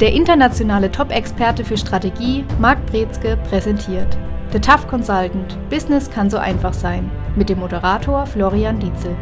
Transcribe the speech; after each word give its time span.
Der 0.00 0.12
internationale 0.12 0.92
Top-Experte 0.92 1.64
für 1.64 1.76
Strategie, 1.76 2.44
Marc 2.60 2.86
Brezke, 2.86 3.36
präsentiert 3.48 4.16
The 4.52 4.60
Tough 4.60 4.86
Consultant– 4.86 5.58
Business 5.70 6.08
kann 6.08 6.30
so 6.30 6.36
einfach 6.36 6.72
sein 6.72 7.10
mit 7.34 7.48
dem 7.48 7.58
Moderator 7.58 8.24
Florian 8.24 8.78
Dietzel. 8.78 9.16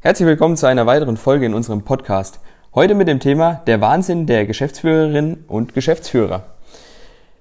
Herzlich 0.00 0.26
willkommen 0.26 0.56
zu 0.56 0.64
einer 0.64 0.86
weiteren 0.86 1.18
Folge 1.18 1.44
in 1.44 1.52
unserem 1.52 1.82
Podcast. 1.82 2.40
Heute 2.74 2.94
mit 2.94 3.08
dem 3.08 3.20
Thema 3.20 3.60
der 3.66 3.82
Wahnsinn 3.82 4.24
der 4.24 4.46
Geschäftsführerinnen 4.46 5.44
und 5.48 5.74
Geschäftsführer. 5.74 6.44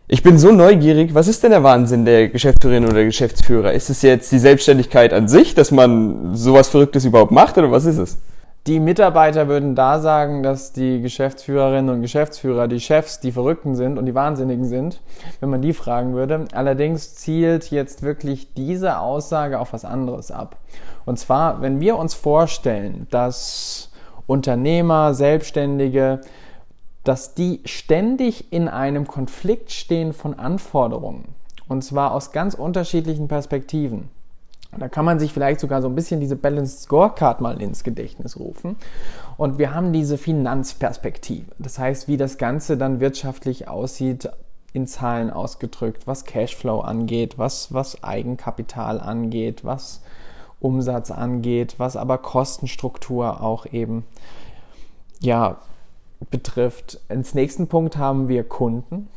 Ich 0.10 0.22
bin 0.22 0.38
so 0.38 0.52
neugierig, 0.52 1.14
was 1.14 1.30
ist 1.30 1.44
denn 1.44 1.52
der 1.52 1.64
Wahnsinn 1.64 2.04
der 2.04 2.28
Geschäftsführerin 2.28 2.90
oder 2.90 3.06
Geschäftsführer? 3.06 3.72
Ist 3.72 3.90
es 3.90 4.02
jetzt 4.02 4.34
die 4.34 4.40
Selbstständigkeit 4.40 5.14
an 5.14 5.30
sich, 5.30 5.56
dass 5.56 5.72
man 5.72 6.36
sowas 6.36 6.68
Verrücktes 6.68 7.06
überhaupt 7.06 7.32
macht 7.32 7.58
oder 7.58 7.72
was 7.72 7.86
ist 7.86 8.00
es? 8.00 8.18
Die 8.68 8.80
Mitarbeiter 8.80 9.48
würden 9.48 9.76
da 9.76 10.00
sagen, 10.00 10.42
dass 10.42 10.74
die 10.74 11.00
Geschäftsführerinnen 11.00 11.94
und 11.94 12.02
Geschäftsführer, 12.02 12.68
die 12.68 12.80
Chefs, 12.80 13.20
die 13.20 13.32
Verrückten 13.32 13.76
sind 13.76 14.00
und 14.00 14.08
die 14.08 14.16
Wahnsinnigen 14.16 14.66
sind, 14.66 15.02
wenn 15.40 15.52
man 15.52 15.62
die 15.62 15.72
fragen 15.72 16.16
würde. 16.16 16.46
Allerdings 16.52 17.14
zielt 17.14 17.70
jetzt 17.70 18.02
wirklich 18.02 18.56
diese 18.56 18.98
Aussage 18.98 19.60
auf 19.60 19.72
was 19.72 19.86
anderes 19.86 20.32
ab. 20.32 20.58
Und 21.06 21.20
zwar, 21.20 21.62
wenn 21.62 21.80
wir 21.80 21.96
uns 21.98 22.16
vorstellen, 22.16 23.06
dass 23.12 23.92
Unternehmer, 24.26 25.14
Selbstständige, 25.14 26.22
dass 27.04 27.36
die 27.36 27.62
ständig 27.66 28.52
in 28.52 28.68
einem 28.68 29.06
Konflikt 29.06 29.72
stehen 29.72 30.12
von 30.12 30.34
Anforderungen. 30.40 31.36
Und 31.68 31.84
zwar 31.84 32.14
aus 32.14 32.32
ganz 32.32 32.56
unterschiedlichen 32.56 33.28
Perspektiven. 33.28 34.10
Da 34.78 34.90
kann 34.90 35.06
man 35.06 35.20
sich 35.20 35.34
vielleicht 35.34 35.60
sogar 35.60 35.82
so 35.82 35.88
ein 35.88 35.96
bisschen 35.96 36.20
diese 36.20 36.36
Balanced 36.36 36.82
Scorecard 36.82 37.42
mal 37.42 37.62
ins 37.62 37.84
Gedächtnis 37.84 38.40
rufen. 38.40 38.76
Und 39.38 39.58
wir 39.58 39.74
haben 39.74 39.94
diese 39.94 40.18
Finanzperspektive. 40.18 41.52
Das 41.60 41.80
heißt, 41.80 42.08
wie 42.08 42.18
das 42.18 42.38
Ganze 42.38 42.78
dann 42.78 43.00
wirtschaftlich 43.00 43.68
aussieht, 43.68 44.30
in 44.74 44.88
Zahlen 44.88 45.30
ausgedrückt, 45.32 46.06
was 46.06 46.26
Cashflow 46.26 46.82
angeht, 46.82 47.38
was, 47.38 47.74
was 47.74 48.04
Eigenkapital 48.04 49.00
angeht, 49.00 49.64
was 49.64 50.02
Umsatz 50.60 51.12
angeht, 51.12 51.76
was 51.78 51.96
aber 51.96 52.18
Kostenstruktur 52.18 53.42
auch 53.42 53.66
eben 53.68 54.04
ja, 55.22 55.58
betrifft. 56.30 57.00
Als 57.08 57.34
nächsten 57.34 57.68
Punkt 57.68 57.96
haben 57.96 58.28
wir 58.28 58.44
Kunden 58.44 59.08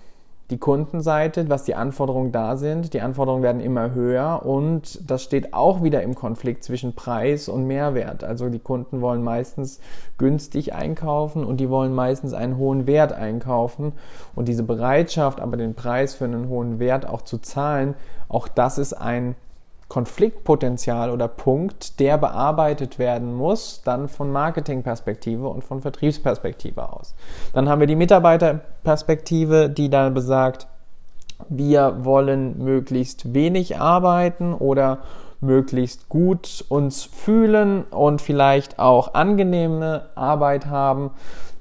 die 0.50 0.58
Kundenseite, 0.58 1.50
was 1.50 1.64
die 1.64 1.74
Anforderungen 1.74 2.32
da 2.32 2.56
sind. 2.56 2.94
Die 2.94 3.02
Anforderungen 3.02 3.42
werden 3.42 3.60
immer 3.60 3.92
höher 3.92 4.46
und 4.46 4.98
das 5.10 5.22
steht 5.22 5.52
auch 5.52 5.82
wieder 5.82 6.02
im 6.02 6.14
Konflikt 6.14 6.64
zwischen 6.64 6.94
Preis 6.94 7.48
und 7.48 7.66
Mehrwert. 7.66 8.24
Also 8.24 8.48
die 8.48 8.58
Kunden 8.58 9.02
wollen 9.02 9.22
meistens 9.22 9.78
günstig 10.16 10.74
einkaufen 10.74 11.44
und 11.44 11.58
die 11.58 11.69
wollen 11.69 11.94
meistens 11.94 12.32
einen 12.32 12.56
hohen 12.56 12.86
Wert 12.86 13.12
einkaufen 13.12 13.92
und 14.34 14.48
diese 14.48 14.62
Bereitschaft, 14.62 15.41
aber 15.41 15.58
den 15.58 15.74
Preis 15.74 16.14
für 16.14 16.24
einen 16.24 16.48
hohen 16.48 16.78
Wert 16.78 17.06
auch 17.06 17.22
zu 17.22 17.38
zahlen, 17.38 17.94
auch 18.28 18.48
das 18.48 18.78
ist 18.78 18.94
ein 18.94 19.34
Konfliktpotenzial 19.89 21.11
oder 21.11 21.28
Punkt, 21.28 21.98
der 21.98 22.19
bearbeitet 22.19 22.98
werden 22.98 23.34
muss, 23.34 23.83
dann 23.83 24.08
von 24.08 24.31
Marketingperspektive 24.31 25.48
und 25.48 25.64
von 25.64 25.81
Vertriebsperspektive 25.81 26.92
aus. 26.92 27.14
Dann 27.55 27.69
haben 27.69 27.81
wir 27.81 27.86
die 27.86 27.97
Mitarbeiterperspektive, 27.97 29.70
die 29.70 29.89
da 29.89 30.11
besagt, 30.11 30.66
wir 31.48 32.05
wollen 32.05 32.62
möglichst 32.62 33.33
wenig 33.33 33.78
arbeiten 33.78 34.53
oder 34.53 34.98
möglichst 35.41 36.09
gut 36.09 36.64
uns 36.69 37.05
fühlen 37.05 37.84
und 37.84 38.20
vielleicht 38.20 38.78
auch 38.78 39.14
angenehme 39.14 40.09
Arbeit 40.16 40.66
haben 40.66 41.12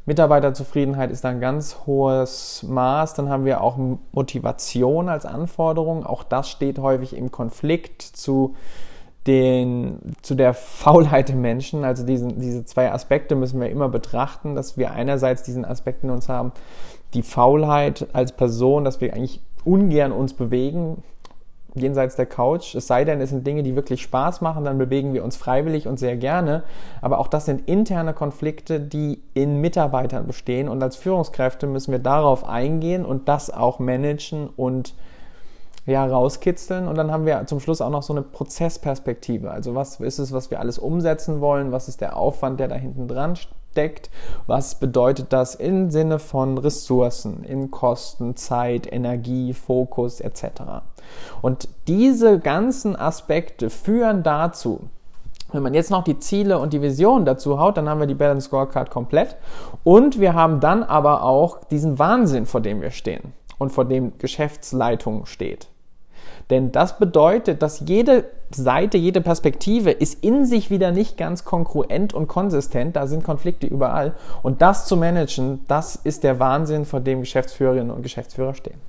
Mitarbeiterzufriedenheit 0.07 1.11
ist 1.11 1.25
ein 1.25 1.41
ganz 1.41 1.79
hohes 1.85 2.63
Maß. 2.63 3.13
Dann 3.13 3.27
haben 3.29 3.43
wir 3.43 3.61
auch 3.61 3.77
Motivation 4.13 5.09
als 5.09 5.25
Anforderung. 5.25 6.05
Auch 6.05 6.23
das 6.23 6.49
steht 6.49 6.79
häufig 6.79 7.15
im 7.15 7.29
Konflikt 7.29 8.01
zu 8.01 8.55
den, 9.27 9.99
zu 10.21 10.35
der 10.35 10.53
Faulheit 10.53 11.27
der 11.27 11.35
Menschen. 11.35 11.83
Also 11.83 12.05
diesen, 12.05 12.39
diese 12.39 12.63
zwei 12.63 12.89
Aspekte 12.89 13.35
müssen 13.35 13.59
wir 13.59 13.69
immer 13.69 13.89
betrachten, 13.89 14.55
dass 14.55 14.77
wir 14.77 14.91
einerseits 14.91 15.43
diesen 15.43 15.65
Aspekt 15.65 16.05
in 16.05 16.09
uns 16.09 16.29
haben, 16.29 16.53
die 17.13 17.21
Faulheit 17.21 18.07
als 18.13 18.31
Person, 18.31 18.85
dass 18.85 19.01
wir 19.01 19.13
eigentlich 19.13 19.41
ungern 19.65 20.13
uns 20.13 20.33
bewegen, 20.33 21.03
jenseits 21.75 22.15
der 22.15 22.25
Couch. 22.25 22.75
Es 22.75 22.87
sei 22.87 23.05
denn, 23.05 23.21
es 23.21 23.29
sind 23.29 23.45
Dinge, 23.45 23.63
die 23.63 23.75
wirklich 23.75 24.01
Spaß 24.01 24.41
machen, 24.41 24.63
dann 24.65 24.77
bewegen 24.77 25.13
wir 25.13 25.23
uns 25.23 25.35
freiwillig 25.35 25.87
und 25.87 25.99
sehr 25.99 26.17
gerne. 26.17 26.63
Aber 27.01 27.19
auch 27.19 27.27
das 27.27 27.45
sind 27.45 27.67
interne 27.67 28.13
Konflikte, 28.13 28.79
die 28.79 29.21
in 29.33 29.61
Mitarbeitern 29.61 30.27
bestehen. 30.27 30.69
Und 30.69 30.81
als 30.81 30.95
Führungskräfte 30.95 31.67
müssen 31.67 31.91
wir 31.91 31.99
darauf 31.99 32.47
eingehen 32.47 33.05
und 33.05 33.27
das 33.27 33.49
auch 33.49 33.79
managen 33.79 34.49
und 34.55 34.93
ja, 35.87 36.05
rauskitzeln. 36.05 36.87
Und 36.87 36.97
dann 36.97 37.11
haben 37.11 37.25
wir 37.25 37.45
zum 37.47 37.59
Schluss 37.59 37.81
auch 37.81 37.89
noch 37.89 38.03
so 38.03 38.13
eine 38.13 38.21
Prozessperspektive. 38.21 39.49
Also 39.49 39.73
was 39.73 39.99
ist 39.99 40.19
es, 40.19 40.33
was 40.33 40.51
wir 40.51 40.59
alles 40.59 40.77
umsetzen 40.77 41.39
wollen? 41.39 41.71
Was 41.71 41.87
ist 41.87 42.01
der 42.01 42.17
Aufwand, 42.17 42.59
der 42.59 42.67
da 42.67 42.75
hinten 42.75 43.07
dran 43.07 43.37
steckt? 43.37 44.09
Was 44.47 44.75
bedeutet 44.75 45.31
das 45.31 45.55
im 45.55 45.89
Sinne 45.89 46.19
von 46.19 46.57
Ressourcen, 46.57 47.43
in 47.45 47.71
Kosten, 47.71 48.35
Zeit, 48.35 48.91
Energie, 48.91 49.53
Fokus 49.53 50.19
etc.? 50.19 50.61
Und 51.41 51.69
diese 51.87 52.39
ganzen 52.39 52.95
Aspekte 52.95 53.69
führen 53.69 54.23
dazu, 54.23 54.89
wenn 55.51 55.63
man 55.63 55.73
jetzt 55.73 55.91
noch 55.91 56.03
die 56.03 56.19
Ziele 56.19 56.59
und 56.59 56.73
die 56.73 56.81
Vision 56.81 57.23
dazu 57.23 57.59
haut, 57.59 57.77
dann 57.77 57.87
haben 57.87 57.99
wir 57.99 58.07
die 58.07 58.15
Balance 58.15 58.47
Scorecard 58.47 58.89
komplett. 58.89 59.37
Und 59.83 60.19
wir 60.19 60.33
haben 60.33 60.59
dann 60.59 60.83
aber 60.83 61.23
auch 61.23 61.63
diesen 61.63 61.99
Wahnsinn, 61.99 62.45
vor 62.45 62.59
dem 62.59 62.81
wir 62.81 62.91
stehen 62.91 63.33
und 63.57 63.71
vor 63.71 63.85
dem 63.85 64.17
Geschäftsleitung 64.17 65.25
steht. 65.25 65.69
Denn 66.49 66.71
das 66.71 66.97
bedeutet, 66.97 67.61
dass 67.61 67.83
jede 67.85 68.25
Seite, 68.51 68.97
jede 68.97 69.19
Perspektive 69.19 69.91
ist 69.91 70.23
in 70.23 70.45
sich 70.45 70.69
wieder 70.69 70.91
nicht 70.91 71.17
ganz 71.17 71.43
kongruent 71.43 72.13
und 72.13 72.27
konsistent. 72.27 72.95
Da 72.95 73.07
sind 73.07 73.23
Konflikte 73.23 73.67
überall. 73.67 74.15
Und 74.43 74.61
das 74.61 74.85
zu 74.85 74.95
managen, 74.95 75.65
das 75.67 75.95
ist 75.97 76.23
der 76.23 76.39
Wahnsinn, 76.39 76.85
vor 76.85 77.01
dem 77.01 77.21
Geschäftsführerinnen 77.21 77.91
und 77.91 78.01
Geschäftsführer 78.01 78.53
stehen. 78.53 78.79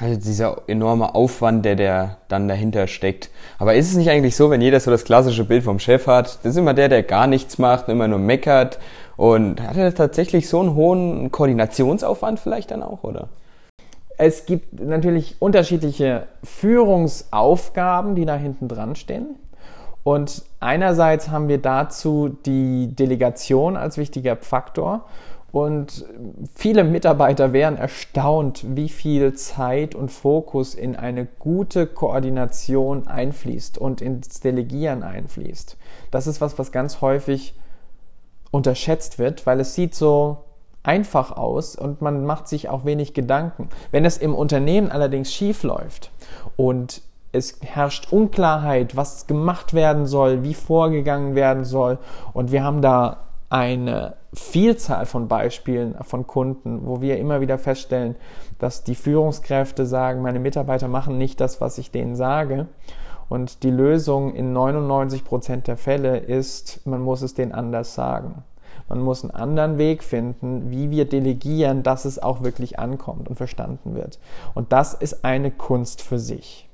Also 0.00 0.20
dieser 0.20 0.62
enorme 0.68 1.14
Aufwand, 1.14 1.64
der, 1.64 1.74
der 1.74 2.18
dann 2.28 2.46
dahinter 2.46 2.86
steckt. 2.86 3.30
Aber 3.58 3.74
ist 3.74 3.90
es 3.90 3.96
nicht 3.96 4.10
eigentlich 4.10 4.36
so, 4.36 4.48
wenn 4.48 4.60
jeder 4.60 4.78
so 4.78 4.92
das 4.92 5.04
klassische 5.04 5.44
Bild 5.44 5.64
vom 5.64 5.80
Chef 5.80 6.06
hat, 6.06 6.38
das 6.44 6.52
ist 6.52 6.56
immer 6.56 6.72
der, 6.72 6.88
der 6.88 7.02
gar 7.02 7.26
nichts 7.26 7.58
macht, 7.58 7.88
immer 7.88 8.06
nur 8.06 8.20
meckert 8.20 8.78
und 9.16 9.60
hat 9.60 9.76
er 9.76 9.92
tatsächlich 9.92 10.48
so 10.48 10.60
einen 10.60 10.76
hohen 10.76 11.32
Koordinationsaufwand 11.32 12.38
vielleicht 12.38 12.70
dann 12.70 12.84
auch, 12.84 13.02
oder? 13.02 13.28
Es 14.16 14.46
gibt 14.46 14.80
natürlich 14.80 15.36
unterschiedliche 15.40 16.28
Führungsaufgaben, 16.44 18.14
die 18.14 18.24
da 18.24 18.36
hinten 18.36 18.68
dran 18.68 18.94
stehen. 18.94 19.36
Und 20.04 20.42
einerseits 20.60 21.28
haben 21.28 21.48
wir 21.48 21.58
dazu 21.58 22.36
die 22.46 22.94
Delegation 22.94 23.76
als 23.76 23.98
wichtiger 23.98 24.36
Faktor. 24.36 25.04
Und 25.58 26.04
viele 26.54 26.84
Mitarbeiter 26.84 27.52
wären 27.52 27.76
erstaunt, 27.76 28.64
wie 28.76 28.88
viel 28.88 29.34
Zeit 29.34 29.96
und 29.96 30.12
Fokus 30.12 30.76
in 30.76 30.94
eine 30.94 31.26
gute 31.26 31.88
Koordination 31.88 33.08
einfließt 33.08 33.76
und 33.76 34.00
ins 34.00 34.38
Delegieren 34.38 35.02
einfließt. 35.02 35.76
Das 36.12 36.28
ist 36.28 36.40
was, 36.40 36.60
was 36.60 36.70
ganz 36.70 37.00
häufig 37.00 37.54
unterschätzt 38.52 39.18
wird, 39.18 39.46
weil 39.46 39.58
es 39.58 39.74
sieht 39.74 39.96
so 39.96 40.44
einfach 40.84 41.32
aus 41.32 41.74
und 41.74 42.02
man 42.02 42.24
macht 42.24 42.46
sich 42.46 42.68
auch 42.68 42.84
wenig 42.84 43.12
Gedanken. 43.12 43.68
Wenn 43.90 44.04
es 44.04 44.16
im 44.16 44.36
Unternehmen 44.36 44.92
allerdings 44.92 45.34
schief 45.34 45.64
läuft 45.64 46.12
und 46.56 47.02
es 47.32 47.58
herrscht 47.62 48.12
Unklarheit, 48.12 48.94
was 48.94 49.26
gemacht 49.26 49.74
werden 49.74 50.06
soll, 50.06 50.44
wie 50.44 50.54
vorgegangen 50.54 51.34
werden 51.34 51.64
soll 51.64 51.98
und 52.32 52.52
wir 52.52 52.62
haben 52.62 52.80
da 52.80 53.24
eine 53.50 54.16
Vielzahl 54.34 55.06
von 55.06 55.28
Beispielen 55.28 55.96
von 56.02 56.26
Kunden, 56.26 56.86
wo 56.86 57.00
wir 57.00 57.18
immer 57.18 57.40
wieder 57.40 57.58
feststellen, 57.58 58.16
dass 58.58 58.84
die 58.84 58.94
Führungskräfte 58.94 59.86
sagen, 59.86 60.22
meine 60.22 60.38
Mitarbeiter 60.38 60.88
machen 60.88 61.16
nicht 61.16 61.40
das, 61.40 61.60
was 61.60 61.78
ich 61.78 61.90
denen 61.90 62.14
sage. 62.14 62.66
Und 63.28 63.62
die 63.62 63.70
Lösung 63.70 64.34
in 64.34 64.52
99 64.52 65.24
Prozent 65.24 65.66
der 65.66 65.76
Fälle 65.76 66.18
ist, 66.18 66.86
man 66.86 67.00
muss 67.00 67.22
es 67.22 67.34
denen 67.34 67.52
anders 67.52 67.94
sagen. 67.94 68.42
Man 68.88 69.00
muss 69.00 69.22
einen 69.22 69.32
anderen 69.32 69.76
Weg 69.76 70.02
finden, 70.02 70.70
wie 70.70 70.90
wir 70.90 71.06
delegieren, 71.06 71.82
dass 71.82 72.04
es 72.04 72.18
auch 72.18 72.42
wirklich 72.42 72.78
ankommt 72.78 73.28
und 73.28 73.36
verstanden 73.36 73.94
wird. 73.94 74.18
Und 74.54 74.72
das 74.72 74.94
ist 74.94 75.24
eine 75.24 75.50
Kunst 75.50 76.00
für 76.00 76.18
sich. 76.18 76.67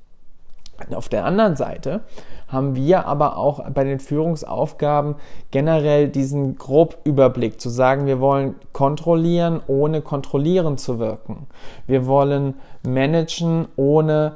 Auf 0.94 1.08
der 1.08 1.24
anderen 1.24 1.56
Seite 1.56 2.00
haben 2.48 2.76
wir 2.76 3.06
aber 3.06 3.36
auch 3.36 3.68
bei 3.70 3.84
den 3.84 4.00
Führungsaufgaben 4.00 5.16
generell 5.50 6.08
diesen 6.08 6.56
Grobüberblick 6.56 7.60
zu 7.60 7.68
sagen, 7.68 8.06
wir 8.06 8.20
wollen 8.20 8.54
kontrollieren, 8.72 9.60
ohne 9.66 10.02
kontrollieren 10.02 10.78
zu 10.78 10.98
wirken. 10.98 11.46
Wir 11.86 12.06
wollen 12.06 12.54
managen, 12.86 13.68
ohne 13.76 14.32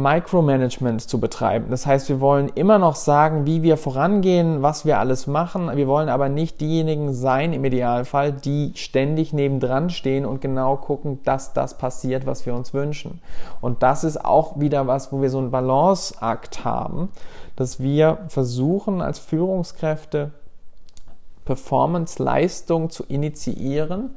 Micromanagement 0.00 1.02
zu 1.02 1.20
betreiben. 1.20 1.66
Das 1.70 1.86
heißt, 1.86 2.08
wir 2.08 2.20
wollen 2.20 2.48
immer 2.48 2.78
noch 2.78 2.94
sagen, 2.94 3.46
wie 3.46 3.62
wir 3.62 3.76
vorangehen, 3.76 4.62
was 4.62 4.84
wir 4.84 4.98
alles 4.98 5.26
machen. 5.26 5.70
Wir 5.76 5.86
wollen 5.86 6.08
aber 6.08 6.28
nicht 6.28 6.60
diejenigen 6.60 7.12
sein, 7.12 7.52
im 7.52 7.64
Idealfall, 7.64 8.32
die 8.32 8.72
ständig 8.74 9.32
nebendran 9.32 9.90
stehen 9.90 10.26
und 10.26 10.40
genau 10.40 10.76
gucken, 10.76 11.20
dass 11.24 11.52
das 11.52 11.76
passiert, 11.78 12.26
was 12.26 12.46
wir 12.46 12.54
uns 12.54 12.72
wünschen. 12.74 13.20
Und 13.60 13.82
das 13.82 14.04
ist 14.04 14.24
auch 14.24 14.58
wieder 14.58 14.86
was, 14.86 15.12
wo 15.12 15.22
wir 15.22 15.30
so 15.30 15.38
einen 15.38 15.50
Balanceakt 15.50 16.64
haben, 16.64 17.08
dass 17.56 17.80
wir 17.80 18.18
versuchen, 18.28 19.02
als 19.02 19.18
Führungskräfte 19.18 20.30
Performance-Leistung 21.44 22.90
zu 22.90 23.04
initiieren 23.04 24.10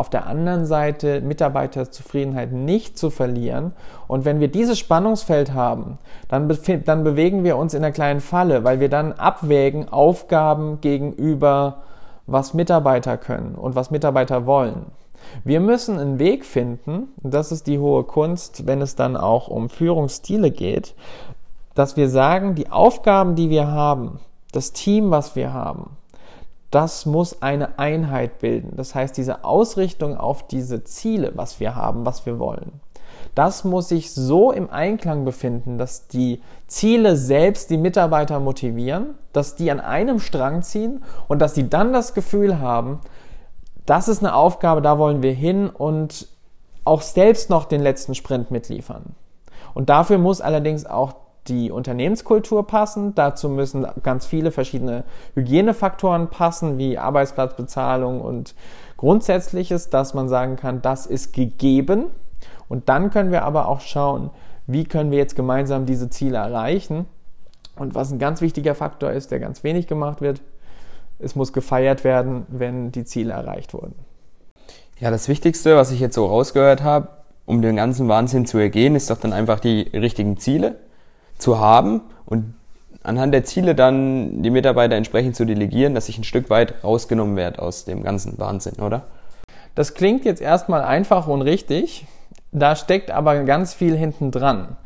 auf 0.00 0.08
der 0.08 0.26
anderen 0.26 0.64
Seite 0.64 1.20
Mitarbeiterzufriedenheit 1.20 2.52
nicht 2.52 2.96
zu 2.96 3.10
verlieren. 3.10 3.72
Und 4.08 4.24
wenn 4.24 4.40
wir 4.40 4.48
dieses 4.48 4.78
Spannungsfeld 4.78 5.52
haben, 5.52 5.98
dann, 6.28 6.48
be 6.48 6.56
dann 6.82 7.04
bewegen 7.04 7.44
wir 7.44 7.58
uns 7.58 7.74
in 7.74 7.84
einer 7.84 7.92
kleinen 7.92 8.20
Falle, 8.20 8.64
weil 8.64 8.80
wir 8.80 8.88
dann 8.88 9.12
abwägen 9.12 9.90
Aufgaben 9.90 10.80
gegenüber, 10.80 11.82
was 12.26 12.54
Mitarbeiter 12.54 13.18
können 13.18 13.56
und 13.56 13.74
was 13.74 13.90
Mitarbeiter 13.90 14.46
wollen. 14.46 14.86
Wir 15.44 15.60
müssen 15.60 15.98
einen 15.98 16.18
Weg 16.18 16.46
finden, 16.46 17.08
das 17.22 17.52
ist 17.52 17.66
die 17.66 17.78
hohe 17.78 18.04
Kunst, 18.04 18.66
wenn 18.66 18.80
es 18.80 18.96
dann 18.96 19.18
auch 19.18 19.48
um 19.48 19.68
Führungsstile 19.68 20.50
geht, 20.50 20.94
dass 21.74 21.98
wir 21.98 22.08
sagen, 22.08 22.54
die 22.54 22.70
Aufgaben, 22.70 23.34
die 23.34 23.50
wir 23.50 23.66
haben, 23.66 24.18
das 24.52 24.72
Team, 24.72 25.10
was 25.10 25.36
wir 25.36 25.52
haben, 25.52 25.90
das 26.70 27.06
muss 27.06 27.42
eine 27.42 27.78
Einheit 27.78 28.38
bilden. 28.38 28.76
Das 28.76 28.94
heißt, 28.94 29.16
diese 29.16 29.44
Ausrichtung 29.44 30.16
auf 30.16 30.46
diese 30.46 30.84
Ziele, 30.84 31.32
was 31.34 31.60
wir 31.60 31.74
haben, 31.74 32.06
was 32.06 32.26
wir 32.26 32.38
wollen, 32.38 32.80
das 33.34 33.64
muss 33.64 33.88
sich 33.88 34.12
so 34.12 34.50
im 34.50 34.70
Einklang 34.70 35.24
befinden, 35.24 35.78
dass 35.78 36.08
die 36.08 36.42
Ziele 36.66 37.16
selbst 37.16 37.70
die 37.70 37.78
Mitarbeiter 37.78 38.40
motivieren, 38.40 39.14
dass 39.32 39.56
die 39.56 39.70
an 39.70 39.80
einem 39.80 40.18
Strang 40.20 40.62
ziehen 40.62 41.02
und 41.28 41.40
dass 41.40 41.54
sie 41.54 41.68
dann 41.68 41.92
das 41.92 42.14
Gefühl 42.14 42.58
haben, 42.58 43.00
das 43.86 44.08
ist 44.08 44.22
eine 44.22 44.34
Aufgabe, 44.34 44.82
da 44.82 44.98
wollen 44.98 45.22
wir 45.22 45.32
hin 45.32 45.68
und 45.68 46.28
auch 46.84 47.02
selbst 47.02 47.50
noch 47.50 47.66
den 47.66 47.80
letzten 47.80 48.14
Sprint 48.14 48.50
mitliefern. 48.50 49.14
Und 49.74 49.88
dafür 49.88 50.18
muss 50.18 50.40
allerdings 50.40 50.86
auch 50.86 51.14
die 51.50 51.70
Unternehmenskultur 51.70 52.66
passen. 52.66 53.14
Dazu 53.14 53.48
müssen 53.48 53.86
ganz 54.02 54.24
viele 54.24 54.52
verschiedene 54.52 55.04
Hygienefaktoren 55.34 56.28
passen, 56.28 56.78
wie 56.78 56.96
Arbeitsplatzbezahlung 56.96 58.20
und 58.20 58.54
Grundsätzliches, 58.96 59.90
dass 59.90 60.14
man 60.14 60.28
sagen 60.28 60.56
kann, 60.56 60.80
das 60.80 61.06
ist 61.06 61.32
gegeben. 61.32 62.06
Und 62.68 62.88
dann 62.88 63.10
können 63.10 63.32
wir 63.32 63.42
aber 63.42 63.68
auch 63.68 63.80
schauen, 63.80 64.30
wie 64.66 64.84
können 64.84 65.10
wir 65.10 65.18
jetzt 65.18 65.34
gemeinsam 65.34 65.86
diese 65.86 66.08
Ziele 66.08 66.38
erreichen. 66.38 67.06
Und 67.76 67.94
was 67.94 68.12
ein 68.12 68.18
ganz 68.18 68.40
wichtiger 68.40 68.74
Faktor 68.74 69.10
ist, 69.10 69.30
der 69.30 69.40
ganz 69.40 69.64
wenig 69.64 69.86
gemacht 69.86 70.20
wird, 70.20 70.40
es 71.18 71.34
muss 71.34 71.52
gefeiert 71.52 72.04
werden, 72.04 72.46
wenn 72.48 72.92
die 72.92 73.04
Ziele 73.04 73.32
erreicht 73.32 73.74
wurden. 73.74 73.94
Ja, 75.00 75.10
das 75.10 75.28
Wichtigste, 75.28 75.76
was 75.76 75.90
ich 75.90 76.00
jetzt 76.00 76.14
so 76.14 76.26
rausgehört 76.26 76.82
habe, 76.82 77.08
um 77.46 77.62
den 77.62 77.76
ganzen 77.76 78.06
Wahnsinn 78.08 78.46
zu 78.46 78.58
ergehen, 78.58 78.94
ist 78.94 79.10
doch 79.10 79.18
dann 79.18 79.32
einfach 79.32 79.60
die 79.60 79.82
richtigen 79.92 80.36
Ziele 80.36 80.76
zu 81.40 81.58
haben 81.58 82.02
und 82.26 82.54
anhand 83.02 83.34
der 83.34 83.44
Ziele 83.44 83.74
dann 83.74 84.42
die 84.42 84.50
Mitarbeiter 84.50 84.96
entsprechend 84.96 85.36
zu 85.36 85.44
delegieren, 85.44 85.94
dass 85.94 86.08
ich 86.08 86.18
ein 86.18 86.24
Stück 86.24 86.50
weit 86.50 86.84
rausgenommen 86.84 87.36
werde 87.36 87.60
aus 87.60 87.84
dem 87.84 88.02
ganzen 88.02 88.38
Wahnsinn, 88.38 88.82
oder? 88.82 89.02
Das 89.74 89.94
klingt 89.94 90.24
jetzt 90.24 90.42
erstmal 90.42 90.82
einfach 90.82 91.26
und 91.26 91.42
richtig, 91.42 92.06
da 92.52 92.74
steckt 92.76 93.10
aber 93.10 93.44
ganz 93.44 93.74
viel 93.74 93.96
hinten 93.96 94.30
dran. 94.30 94.76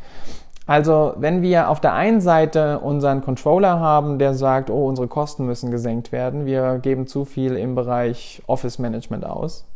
Also, 0.66 1.12
wenn 1.18 1.42
wir 1.42 1.68
auf 1.68 1.80
der 1.80 1.92
einen 1.92 2.22
Seite 2.22 2.78
unseren 2.78 3.20
Controller 3.20 3.80
haben, 3.80 4.18
der 4.18 4.32
sagt, 4.32 4.70
oh, 4.70 4.86
unsere 4.86 5.08
Kosten 5.08 5.44
müssen 5.44 5.70
gesenkt 5.70 6.10
werden, 6.10 6.46
wir 6.46 6.78
geben 6.78 7.06
zu 7.06 7.26
viel 7.26 7.56
im 7.56 7.74
Bereich 7.74 8.42
Office 8.46 8.78
Management 8.78 9.26
aus, 9.26 9.66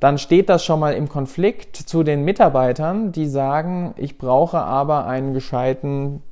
dann 0.00 0.16
steht 0.16 0.48
das 0.48 0.64
schon 0.64 0.80
mal 0.80 0.94
im 0.94 1.08
Konflikt 1.08 1.76
zu 1.76 2.02
den 2.02 2.24
Mitarbeitern, 2.24 3.12
die 3.12 3.28
sagen, 3.28 3.94
ich 3.96 4.16
brauche 4.16 4.58
aber 4.58 5.06
einen 5.06 5.34
gescheiten 5.34 6.22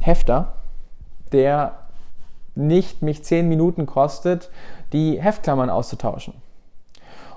Hefter, 0.00 0.52
der 1.32 1.72
nicht 2.54 3.02
mich 3.02 3.24
zehn 3.24 3.48
Minuten 3.48 3.86
kostet, 3.86 4.50
die 4.92 5.20
Heftklammern 5.20 5.70
auszutauschen. 5.70 6.34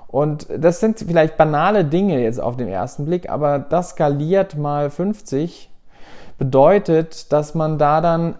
Und 0.06 0.46
das 0.56 0.80
sind 0.80 1.00
vielleicht 1.00 1.36
banale 1.36 1.84
Dinge 1.84 2.22
jetzt 2.22 2.40
auf 2.40 2.56
den 2.56 2.68
ersten 2.68 3.06
Blick, 3.06 3.28
aber 3.28 3.58
das 3.58 3.90
skaliert 3.90 4.56
mal 4.56 4.90
50 4.90 5.70
bedeutet, 6.38 7.32
dass 7.32 7.54
man 7.54 7.78
da 7.78 8.00
dann 8.00 8.36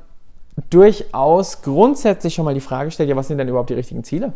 durchaus 0.71 1.63
grundsätzlich 1.63 2.35
schon 2.35 2.45
mal 2.45 2.55
die 2.55 2.61
Frage 2.61 2.91
stellt, 2.91 3.09
ja, 3.09 3.17
was 3.17 3.29
sind 3.29 3.39
denn 3.39 3.49
überhaupt 3.49 3.71
die 3.71 3.75
richtigen 3.75 4.05
Ziele? 4.05 4.33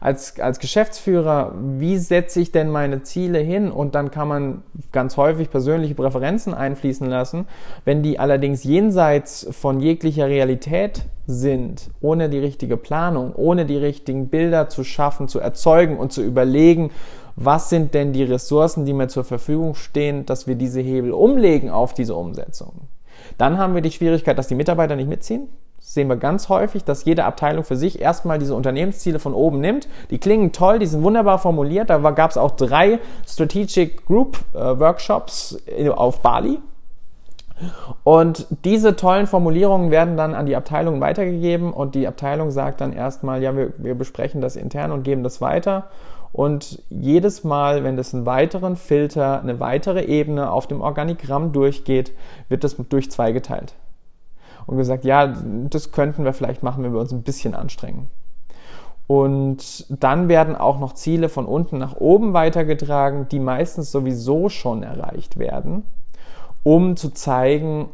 Als, 0.00 0.38
als 0.40 0.58
Geschäftsführer, 0.58 1.52
wie 1.78 1.96
setze 1.96 2.40
ich 2.40 2.52
denn 2.52 2.70
meine 2.70 3.02
Ziele 3.02 3.38
hin? 3.38 3.70
Und 3.70 3.94
dann 3.94 4.10
kann 4.10 4.28
man 4.28 4.62
ganz 4.92 5.16
häufig 5.16 5.50
persönliche 5.50 5.94
Präferenzen 5.94 6.54
einfließen 6.54 7.08
lassen. 7.08 7.46
Wenn 7.84 8.02
die 8.02 8.18
allerdings 8.18 8.64
jenseits 8.64 9.46
von 9.50 9.80
jeglicher 9.80 10.28
Realität 10.28 11.06
sind, 11.26 11.90
ohne 12.00 12.28
die 12.28 12.38
richtige 12.38 12.76
Planung, 12.76 13.34
ohne 13.34 13.64
die 13.64 13.76
richtigen 13.76 14.28
Bilder 14.28 14.68
zu 14.68 14.84
schaffen, 14.84 15.28
zu 15.28 15.40
erzeugen 15.40 15.96
und 15.96 16.12
zu 16.12 16.22
überlegen, 16.22 16.90
was 17.36 17.68
sind 17.68 17.94
denn 17.94 18.12
die 18.12 18.22
Ressourcen, 18.22 18.84
die 18.84 18.92
mir 18.92 19.08
zur 19.08 19.24
Verfügung 19.24 19.74
stehen, 19.74 20.26
dass 20.26 20.46
wir 20.46 20.54
diese 20.54 20.80
Hebel 20.80 21.12
umlegen 21.12 21.70
auf 21.70 21.94
diese 21.94 22.14
Umsetzung. 22.14 22.88
Dann 23.38 23.58
haben 23.58 23.74
wir 23.74 23.80
die 23.80 23.90
Schwierigkeit, 23.90 24.38
dass 24.38 24.48
die 24.48 24.54
Mitarbeiter 24.54 24.96
nicht 24.96 25.08
mitziehen 25.08 25.48
sehen 25.86 26.08
wir 26.08 26.16
ganz 26.16 26.48
häufig, 26.48 26.82
dass 26.82 27.04
jede 27.04 27.24
Abteilung 27.24 27.62
für 27.62 27.76
sich 27.76 28.00
erstmal 28.00 28.38
diese 28.38 28.54
Unternehmensziele 28.54 29.18
von 29.18 29.34
oben 29.34 29.60
nimmt. 29.60 29.86
Die 30.10 30.18
klingen 30.18 30.50
toll, 30.50 30.78
die 30.78 30.86
sind 30.86 31.02
wunderbar 31.02 31.38
formuliert. 31.38 31.90
Da 31.90 31.98
gab 32.10 32.30
es 32.30 32.38
auch 32.38 32.52
drei 32.52 32.98
Strategic 33.28 34.06
Group 34.06 34.38
äh, 34.54 34.58
Workshops 34.58 35.58
auf 35.94 36.20
Bali. 36.22 36.58
Und 38.02 38.46
diese 38.64 38.96
tollen 38.96 39.26
Formulierungen 39.26 39.90
werden 39.90 40.16
dann 40.16 40.34
an 40.34 40.46
die 40.46 40.56
Abteilung 40.56 41.00
weitergegeben 41.00 41.72
und 41.72 41.94
die 41.94 42.08
Abteilung 42.08 42.50
sagt 42.50 42.80
dann 42.80 42.92
erstmal, 42.92 43.42
ja, 43.42 43.56
wir, 43.56 43.74
wir 43.76 43.94
besprechen 43.94 44.40
das 44.40 44.56
intern 44.56 44.90
und 44.90 45.04
geben 45.04 45.22
das 45.22 45.40
weiter. 45.40 45.84
Und 46.32 46.82
jedes 46.88 47.44
Mal, 47.44 47.84
wenn 47.84 47.96
das 47.96 48.12
einen 48.12 48.26
weiteren 48.26 48.74
Filter, 48.74 49.40
eine 49.40 49.60
weitere 49.60 50.02
Ebene 50.04 50.50
auf 50.50 50.66
dem 50.66 50.80
Organigramm 50.80 51.52
durchgeht, 51.52 52.12
wird 52.48 52.64
das 52.64 52.74
durch 52.88 53.10
zwei 53.10 53.30
geteilt 53.30 53.74
und 54.66 54.76
gesagt, 54.76 55.04
ja, 55.04 55.34
das 55.70 55.92
könnten 55.92 56.24
wir 56.24 56.32
vielleicht 56.32 56.62
machen, 56.62 56.84
wenn 56.84 56.92
wir 56.92 57.00
uns 57.00 57.12
ein 57.12 57.22
bisschen 57.22 57.54
anstrengen. 57.54 58.10
Und 59.06 59.86
dann 60.02 60.28
werden 60.28 60.56
auch 60.56 60.78
noch 60.78 60.94
Ziele 60.94 61.28
von 61.28 61.44
unten 61.44 61.78
nach 61.78 61.96
oben 61.96 62.32
weitergetragen, 62.32 63.28
die 63.28 63.38
meistens 63.38 63.92
sowieso 63.92 64.48
schon 64.48 64.82
erreicht 64.82 65.38
werden, 65.38 65.84
um 66.62 66.96
zu 66.96 67.10
zeigen, 67.10 67.90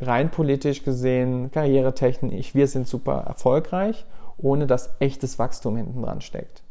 rein 0.00 0.30
politisch 0.30 0.82
gesehen, 0.82 1.50
karrieretechnisch, 1.50 2.54
wir 2.54 2.66
sind 2.66 2.86
super 2.86 3.24
erfolgreich, 3.26 4.04
ohne 4.36 4.66
dass 4.66 4.94
echtes 4.98 5.38
Wachstum 5.38 5.76
hinten 5.76 6.02
dran 6.02 6.20
steckt. 6.20 6.62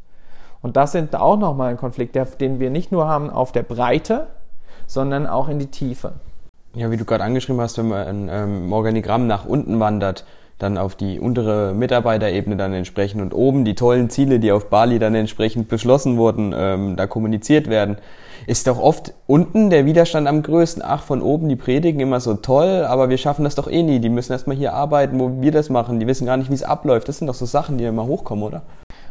Und 0.62 0.76
das 0.76 0.92
sind 0.92 1.16
auch 1.16 1.36
nochmal 1.36 1.70
ein 1.70 1.76
Konflikt, 1.76 2.16
den 2.40 2.60
wir 2.60 2.70
nicht 2.70 2.92
nur 2.92 3.08
haben 3.08 3.28
auf 3.28 3.52
der 3.52 3.64
Breite, 3.64 4.28
sondern 4.86 5.26
auch 5.26 5.48
in 5.48 5.58
die 5.58 5.70
Tiefe. 5.70 6.12
Ja, 6.76 6.90
wie 6.90 6.96
du 6.96 7.04
gerade 7.04 7.22
angeschrieben 7.22 7.60
hast, 7.60 7.78
wenn 7.78 7.88
man 7.88 8.06
ein 8.06 8.28
ähm, 8.30 8.72
Organigramm 8.72 9.28
nach 9.28 9.46
unten 9.46 9.78
wandert, 9.78 10.24
dann 10.58 10.76
auf 10.76 10.96
die 10.96 11.20
untere 11.20 11.72
Mitarbeiterebene 11.72 12.56
dann 12.56 12.72
entsprechend 12.72 13.22
und 13.22 13.32
oben 13.32 13.64
die 13.64 13.74
tollen 13.74 14.10
Ziele, 14.10 14.40
die 14.40 14.50
auf 14.50 14.70
Bali 14.70 14.98
dann 14.98 15.14
entsprechend 15.14 15.68
beschlossen 15.68 16.16
wurden, 16.16 16.52
ähm, 16.56 16.96
da 16.96 17.06
kommuniziert 17.06 17.68
werden, 17.68 17.98
ist 18.46 18.66
doch 18.66 18.80
oft 18.80 19.14
unten 19.26 19.70
der 19.70 19.86
Widerstand 19.86 20.26
am 20.26 20.42
größten. 20.42 20.82
Ach, 20.84 21.02
von 21.02 21.22
oben 21.22 21.48
die 21.48 21.56
predigen 21.56 22.00
immer 22.00 22.20
so 22.20 22.34
toll, 22.34 22.84
aber 22.84 23.08
wir 23.08 23.18
schaffen 23.18 23.44
das 23.44 23.54
doch 23.54 23.68
eh 23.70 23.82
nie. 23.82 24.00
Die 24.00 24.08
müssen 24.08 24.32
erstmal 24.32 24.56
hier 24.56 24.74
arbeiten, 24.74 25.18
wo 25.20 25.40
wir 25.40 25.52
das 25.52 25.70
machen. 25.70 26.00
Die 26.00 26.06
wissen 26.06 26.26
gar 26.26 26.36
nicht, 26.36 26.50
wie 26.50 26.54
es 26.54 26.62
abläuft. 26.64 27.08
Das 27.08 27.18
sind 27.18 27.28
doch 27.28 27.34
so 27.34 27.46
Sachen, 27.46 27.78
die 27.78 27.84
immer 27.84 28.06
hochkommen, 28.06 28.44
oder? 28.44 28.62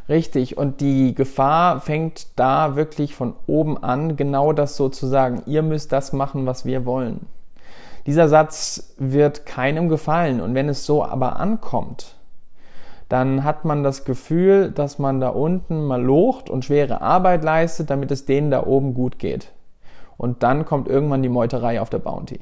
Richtig, 0.09 0.57
und 0.57 0.81
die 0.81 1.15
Gefahr 1.15 1.79
fängt 1.79 2.27
da 2.35 2.75
wirklich 2.75 3.15
von 3.15 3.35
oben 3.47 3.81
an, 3.81 4.17
genau 4.17 4.51
das 4.51 4.75
sozusagen. 4.75 5.43
Ihr 5.45 5.63
müsst 5.63 5.93
das 5.93 6.11
machen, 6.11 6.45
was 6.45 6.65
wir 6.65 6.85
wollen. 6.85 7.21
Dieser 8.05 8.27
Satz 8.27 8.95
wird 8.97 9.45
keinem 9.45 9.89
gefallen 9.89 10.41
und 10.41 10.55
wenn 10.55 10.69
es 10.69 10.85
so 10.85 11.05
aber 11.05 11.37
ankommt, 11.39 12.15
dann 13.09 13.43
hat 13.43 13.63
man 13.63 13.83
das 13.83 14.05
Gefühl, 14.05 14.71
dass 14.71 14.99
man 14.99 15.19
da 15.19 15.29
unten 15.29 15.85
mal 15.85 16.01
locht 16.01 16.49
und 16.49 16.65
schwere 16.65 17.01
Arbeit 17.01 17.43
leistet, 17.43 17.89
damit 17.89 18.11
es 18.11 18.25
denen 18.25 18.51
da 18.51 18.65
oben 18.65 18.93
gut 18.93 19.19
geht. 19.19 19.51
Und 20.17 20.43
dann 20.43 20.65
kommt 20.65 20.87
irgendwann 20.87 21.21
die 21.21 21.29
Meuterei 21.29 21.81
auf 21.81 21.89
der 21.89 21.99
Bounty. 21.99 22.39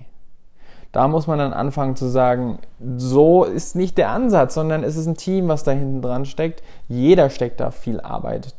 Da 0.92 1.08
muss 1.08 1.26
man 1.26 1.40
dann 1.40 1.54
anfangen 1.54 1.96
zu 1.96 2.08
sagen, 2.08 2.60
so 2.98 3.44
ist 3.44 3.76
nicht 3.76 3.98
der 3.98 4.10
Ansatz, 4.10 4.54
sondern 4.54 4.84
es 4.84 4.98
ist 4.98 5.08
ein 5.08 5.16
Team, 5.16 5.48
was 5.48 5.64
da 5.64 5.72
hinten 5.72 6.02
dran 6.02 6.26
steckt. 6.26 6.64
Jeder 6.90 7.30
steckt 7.30 7.60
da 7.60 7.72
viel 7.72 8.02
Arbeit 8.02 8.56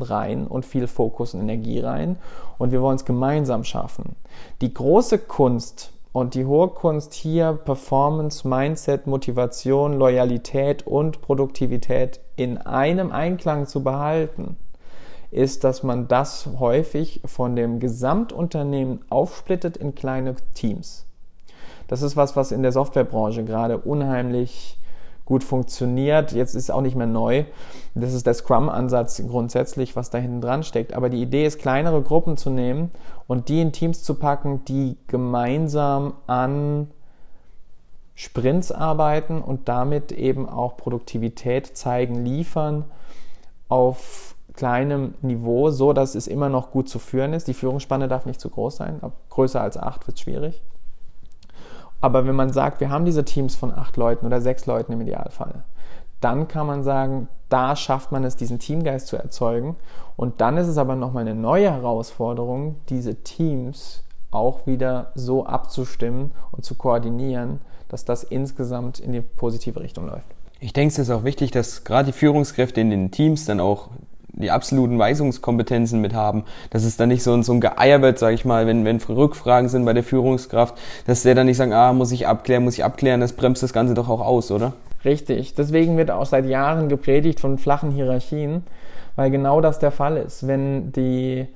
rein 0.00 0.46
und 0.46 0.64
viel 0.64 0.86
Fokus 0.86 1.34
und 1.34 1.40
Energie 1.40 1.80
rein 1.80 2.16
und 2.56 2.72
wir 2.72 2.82
wollen 2.82 2.96
es 2.96 3.04
gemeinsam 3.04 3.64
schaffen. 3.64 4.16
Die 4.60 4.72
große 4.72 5.18
Kunst 5.18 5.92
und 6.12 6.34
die 6.34 6.46
hohe 6.46 6.68
Kunst 6.68 7.14
hier 7.14 7.52
Performance, 7.52 8.46
Mindset, 8.46 9.06
Motivation, 9.06 9.94
Loyalität 9.94 10.86
und 10.86 11.20
Produktivität 11.20 12.20
in 12.36 12.58
einem 12.58 13.12
Einklang 13.12 13.66
zu 13.66 13.82
behalten, 13.82 14.56
ist, 15.30 15.64
dass 15.64 15.82
man 15.82 16.08
das 16.08 16.48
häufig 16.58 17.20
von 17.24 17.54
dem 17.54 17.80
Gesamtunternehmen 17.80 19.00
aufsplittet 19.10 19.76
in 19.76 19.94
kleine 19.94 20.36
Teams. 20.54 21.04
Das 21.86 22.02
ist 22.02 22.16
was, 22.16 22.36
was 22.36 22.52
in 22.52 22.62
der 22.62 22.72
Softwarebranche 22.72 23.44
gerade 23.44 23.78
unheimlich 23.78 24.78
gut 25.28 25.44
funktioniert. 25.44 26.32
Jetzt 26.32 26.54
ist 26.54 26.70
auch 26.70 26.80
nicht 26.80 26.96
mehr 26.96 27.06
neu. 27.06 27.44
Das 27.94 28.14
ist 28.14 28.26
der 28.26 28.32
Scrum-Ansatz 28.32 29.22
grundsätzlich, 29.28 29.94
was 29.94 30.08
da 30.08 30.16
hinten 30.16 30.40
dran 30.40 30.62
steckt. 30.62 30.94
Aber 30.94 31.10
die 31.10 31.20
Idee 31.20 31.44
ist, 31.44 31.58
kleinere 31.58 32.00
Gruppen 32.00 32.38
zu 32.38 32.48
nehmen 32.48 32.90
und 33.26 33.50
die 33.50 33.60
in 33.60 33.72
Teams 33.72 34.02
zu 34.02 34.14
packen, 34.14 34.64
die 34.64 34.96
gemeinsam 35.06 36.14
an 36.26 36.90
Sprints 38.14 38.72
arbeiten 38.72 39.42
und 39.42 39.68
damit 39.68 40.12
eben 40.12 40.48
auch 40.48 40.78
Produktivität 40.78 41.76
zeigen, 41.76 42.24
liefern 42.24 42.86
auf 43.68 44.34
kleinem 44.54 45.12
Niveau, 45.20 45.68
so 45.68 45.92
dass 45.92 46.14
es 46.14 46.26
immer 46.26 46.48
noch 46.48 46.70
gut 46.70 46.88
zu 46.88 46.98
führen 46.98 47.34
ist. 47.34 47.48
Die 47.48 47.54
Führungsspanne 47.54 48.08
darf 48.08 48.24
nicht 48.24 48.40
zu 48.40 48.48
groß 48.48 48.76
sein. 48.76 49.02
Ab 49.02 49.12
größer 49.28 49.60
als 49.60 49.76
acht 49.76 50.06
wird 50.06 50.18
schwierig. 50.18 50.62
Aber 52.00 52.26
wenn 52.26 52.36
man 52.36 52.52
sagt, 52.52 52.80
wir 52.80 52.90
haben 52.90 53.04
diese 53.04 53.24
Teams 53.24 53.56
von 53.56 53.72
acht 53.72 53.96
Leuten 53.96 54.26
oder 54.26 54.40
sechs 54.40 54.66
Leuten 54.66 54.92
im 54.92 55.00
Idealfall, 55.00 55.64
dann 56.20 56.48
kann 56.48 56.66
man 56.66 56.82
sagen, 56.82 57.28
da 57.48 57.76
schafft 57.76 58.12
man 58.12 58.24
es, 58.24 58.36
diesen 58.36 58.58
Teamgeist 58.58 59.06
zu 59.06 59.16
erzeugen. 59.16 59.76
Und 60.16 60.40
dann 60.40 60.56
ist 60.56 60.68
es 60.68 60.78
aber 60.78 60.96
nochmal 60.96 61.22
eine 61.22 61.34
neue 61.34 61.70
Herausforderung, 61.70 62.76
diese 62.88 63.22
Teams 63.22 64.04
auch 64.30 64.66
wieder 64.66 65.12
so 65.14 65.46
abzustimmen 65.46 66.32
und 66.52 66.64
zu 66.64 66.74
koordinieren, 66.74 67.60
dass 67.88 68.04
das 68.04 68.24
insgesamt 68.24 69.00
in 69.00 69.12
die 69.12 69.20
positive 69.20 69.80
Richtung 69.80 70.06
läuft. 70.06 70.26
Ich 70.60 70.72
denke, 70.72 70.92
es 70.92 70.98
ist 70.98 71.10
auch 71.10 71.24
wichtig, 71.24 71.52
dass 71.52 71.84
gerade 71.84 72.06
die 72.06 72.12
Führungskräfte 72.12 72.80
in 72.80 72.90
den 72.90 73.10
Teams 73.10 73.46
dann 73.46 73.60
auch 73.60 73.90
die 74.38 74.50
absoluten 74.50 74.98
Weisungskompetenzen 74.98 76.00
mit 76.00 76.14
haben, 76.14 76.44
dass 76.70 76.84
es 76.84 76.96
dann 76.96 77.08
nicht 77.08 77.22
so, 77.22 77.40
so 77.42 77.52
ein 77.52 77.60
Geeier 77.60 78.02
wird, 78.02 78.18
sage 78.18 78.34
ich 78.34 78.44
mal, 78.44 78.66
wenn, 78.66 78.84
wenn 78.84 78.98
Rückfragen 78.98 79.68
sind 79.68 79.84
bei 79.84 79.92
der 79.92 80.04
Führungskraft, 80.04 80.76
dass 81.06 81.22
der 81.22 81.34
dann 81.34 81.46
nicht 81.46 81.56
sagen, 81.56 81.72
ah, 81.72 81.92
muss 81.92 82.12
ich 82.12 82.26
abklären, 82.26 82.64
muss 82.64 82.74
ich 82.74 82.84
abklären, 82.84 83.20
das 83.20 83.32
bremst 83.32 83.62
das 83.62 83.72
Ganze 83.72 83.94
doch 83.94 84.08
auch 84.08 84.20
aus, 84.20 84.50
oder? 84.50 84.72
Richtig. 85.04 85.54
Deswegen 85.54 85.96
wird 85.96 86.10
auch 86.10 86.26
seit 86.26 86.46
Jahren 86.46 86.88
gepredigt 86.88 87.40
von 87.40 87.58
flachen 87.58 87.90
Hierarchien, 87.90 88.62
weil 89.16 89.30
genau 89.30 89.60
das 89.60 89.78
der 89.78 89.90
Fall 89.90 90.16
ist. 90.16 90.46
Wenn 90.46 90.92
die 90.92 91.46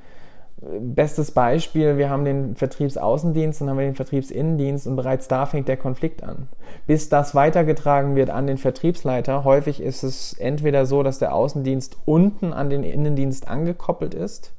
Bestes 0.64 1.32
Beispiel, 1.32 1.98
wir 1.98 2.08
haben 2.08 2.24
den 2.24 2.54
Vertriebsaußendienst 2.54 3.60
und 3.60 3.68
haben 3.68 3.78
wir 3.78 3.84
den 3.84 3.96
Vertriebsinnendienst 3.96 4.86
und 4.86 4.94
bereits 4.94 5.26
da 5.26 5.44
fängt 5.44 5.66
der 5.66 5.76
Konflikt 5.76 6.22
an. 6.22 6.46
Bis 6.86 7.08
das 7.08 7.34
weitergetragen 7.34 8.14
wird 8.14 8.30
an 8.30 8.46
den 8.46 8.58
Vertriebsleiter, 8.58 9.42
häufig 9.42 9.82
ist 9.82 10.04
es 10.04 10.34
entweder 10.34 10.86
so, 10.86 11.02
dass 11.02 11.18
der 11.18 11.34
Außendienst 11.34 11.96
unten 12.04 12.52
an 12.52 12.70
den 12.70 12.84
Innendienst 12.84 13.48
angekoppelt 13.48 14.14
ist. 14.14 14.52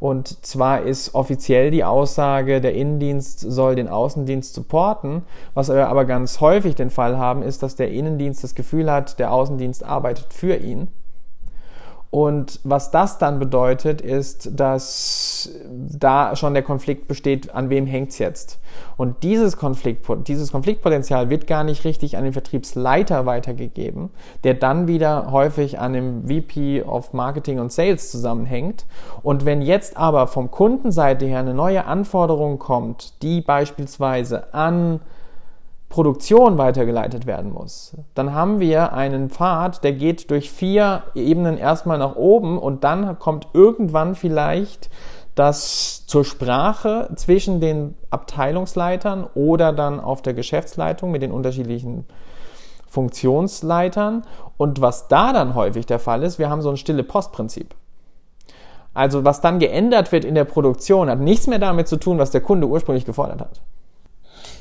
Und 0.00 0.44
zwar 0.44 0.82
ist 0.82 1.14
offiziell 1.14 1.70
die 1.70 1.84
Aussage, 1.84 2.60
der 2.60 2.74
Innendienst 2.74 3.38
soll 3.38 3.76
den 3.76 3.88
Außendienst 3.88 4.52
supporten. 4.52 5.22
Was 5.54 5.68
wir 5.68 5.86
aber 5.86 6.06
ganz 6.06 6.40
häufig 6.40 6.74
den 6.74 6.90
Fall 6.90 7.18
haben, 7.18 7.42
ist, 7.42 7.62
dass 7.62 7.76
der 7.76 7.92
Innendienst 7.92 8.42
das 8.42 8.56
Gefühl 8.56 8.90
hat, 8.90 9.20
der 9.20 9.32
Außendienst 9.32 9.84
arbeitet 9.84 10.34
für 10.34 10.56
ihn 10.56 10.88
und 12.16 12.60
was 12.64 12.90
das 12.90 13.18
dann 13.18 13.38
bedeutet, 13.38 14.00
ist, 14.00 14.58
dass 14.58 15.50
da 15.68 16.34
schon 16.34 16.54
der 16.54 16.62
Konflikt 16.62 17.08
besteht, 17.08 17.54
an 17.54 17.68
wem 17.68 17.86
hängt 17.86 18.08
es 18.08 18.18
jetzt. 18.18 18.58
Und 18.96 19.22
dieses, 19.22 19.58
Konflikt, 19.58 20.06
dieses 20.26 20.50
Konfliktpotenzial 20.50 21.28
wird 21.28 21.46
gar 21.46 21.62
nicht 21.62 21.84
richtig 21.84 22.16
an 22.16 22.24
den 22.24 22.32
Vertriebsleiter 22.32 23.26
weitergegeben, 23.26 24.08
der 24.44 24.54
dann 24.54 24.88
wieder 24.88 25.30
häufig 25.30 25.78
an 25.78 25.92
dem 25.92 26.26
VP 26.26 26.84
of 26.84 27.12
Marketing 27.12 27.58
und 27.58 27.70
Sales 27.70 28.10
zusammenhängt. 28.10 28.86
Und 29.22 29.44
wenn 29.44 29.60
jetzt 29.60 29.98
aber 29.98 30.26
vom 30.26 30.50
Kundenseite 30.50 31.26
her 31.26 31.40
eine 31.40 31.52
neue 31.52 31.84
Anforderung 31.84 32.58
kommt, 32.58 33.22
die 33.22 33.42
beispielsweise 33.42 34.54
an 34.54 35.00
Produktion 35.96 36.58
weitergeleitet 36.58 37.24
werden 37.24 37.54
muss, 37.54 37.96
dann 38.14 38.34
haben 38.34 38.60
wir 38.60 38.92
einen 38.92 39.30
Pfad, 39.30 39.82
der 39.82 39.94
geht 39.94 40.30
durch 40.30 40.50
vier 40.50 41.04
Ebenen 41.14 41.56
erstmal 41.56 41.96
nach 41.96 42.16
oben 42.16 42.58
und 42.58 42.84
dann 42.84 43.18
kommt 43.18 43.48
irgendwann 43.54 44.14
vielleicht 44.14 44.90
das 45.36 46.04
zur 46.04 46.26
Sprache 46.26 47.08
zwischen 47.16 47.62
den 47.62 47.94
Abteilungsleitern 48.10 49.26
oder 49.34 49.72
dann 49.72 49.98
auf 49.98 50.20
der 50.20 50.34
Geschäftsleitung 50.34 51.12
mit 51.12 51.22
den 51.22 51.32
unterschiedlichen 51.32 52.04
Funktionsleitern. 52.86 54.24
Und 54.58 54.82
was 54.82 55.08
da 55.08 55.32
dann 55.32 55.54
häufig 55.54 55.86
der 55.86 55.98
Fall 55.98 56.22
ist, 56.24 56.38
wir 56.38 56.50
haben 56.50 56.60
so 56.60 56.68
ein 56.68 56.76
stille 56.76 57.04
Postprinzip. 57.04 57.74
Also 58.92 59.24
was 59.24 59.40
dann 59.40 59.60
geändert 59.60 60.12
wird 60.12 60.26
in 60.26 60.34
der 60.34 60.44
Produktion, 60.44 61.08
hat 61.08 61.20
nichts 61.20 61.46
mehr 61.46 61.58
damit 61.58 61.88
zu 61.88 61.96
tun, 61.96 62.18
was 62.18 62.32
der 62.32 62.42
Kunde 62.42 62.66
ursprünglich 62.66 63.06
gefordert 63.06 63.40
hat. 63.40 63.62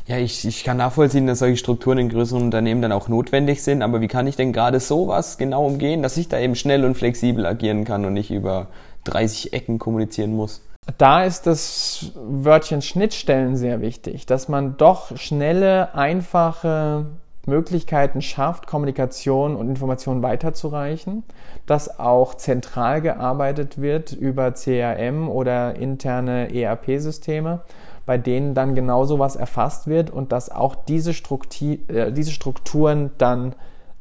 Ja, 0.08 0.18
ich, 0.18 0.46
ich 0.46 0.64
kann 0.64 0.78
nachvollziehen, 0.78 1.28
dass 1.28 1.40
solche 1.40 1.58
Strukturen 1.58 1.98
in 1.98 2.10
größeren 2.10 2.44
Unternehmen 2.44 2.82
dann 2.82 2.92
auch 2.92 3.08
notwendig 3.08 3.64
sind, 3.64 3.82
aber 3.82 4.02
wie 4.02 4.08
kann 4.08 4.28
ich 4.28 4.36
denn 4.36 4.54
gerade 4.54 4.80
sowas 4.80 5.38
genau 5.38 5.66
umgehen, 5.66 6.04
dass 6.04 6.18
ich 6.18 6.30
da 6.30 6.40
eben 6.40 6.56
schnell 6.56 6.86
und 6.86 6.96
flexibel 6.96 7.46
agieren 7.46 7.86
kann 7.86 8.06
und 8.06 8.14
nicht 8.14 8.32
über 8.32 8.68
30 9.06 9.54
Ecken 9.54 9.80
kommunizieren 9.80 10.36
muss? 10.36 10.62
Da 10.98 11.24
ist 11.24 11.48
das 11.48 12.12
Wörtchen 12.16 12.82
Schnittstellen 12.82 13.58
sehr 13.58 13.82
wichtig, 13.82 14.28
dass 14.28 14.48
man 14.48 14.78
doch 14.78 15.18
schnelle, 15.18 15.96
einfache 15.96 17.08
Möglichkeiten 17.48 18.22
schafft, 18.22 18.68
Kommunikation 18.68 19.56
und 19.56 19.70
Informationen 19.70 20.22
weiterzureichen, 20.24 21.24
dass 21.66 22.00
auch 22.00 22.36
zentral 22.36 23.02
gearbeitet 23.02 23.82
wird 23.82 24.12
über 24.12 24.52
CRM 24.54 25.30
oder 25.30 25.76
interne 25.76 26.54
ERP-Systeme 26.54 27.62
bei 28.06 28.18
denen 28.18 28.54
dann 28.54 28.76
genau 28.76 29.06
sowas 29.06 29.36
erfasst 29.36 29.88
wird 29.88 30.10
und 30.10 30.32
dass 30.32 30.50
auch 30.50 30.76
diese, 30.76 31.14
Strukti 31.14 31.84
äh, 31.88 32.12
diese 32.12 32.32
Strukturen 32.32 33.12
dann 33.18 33.54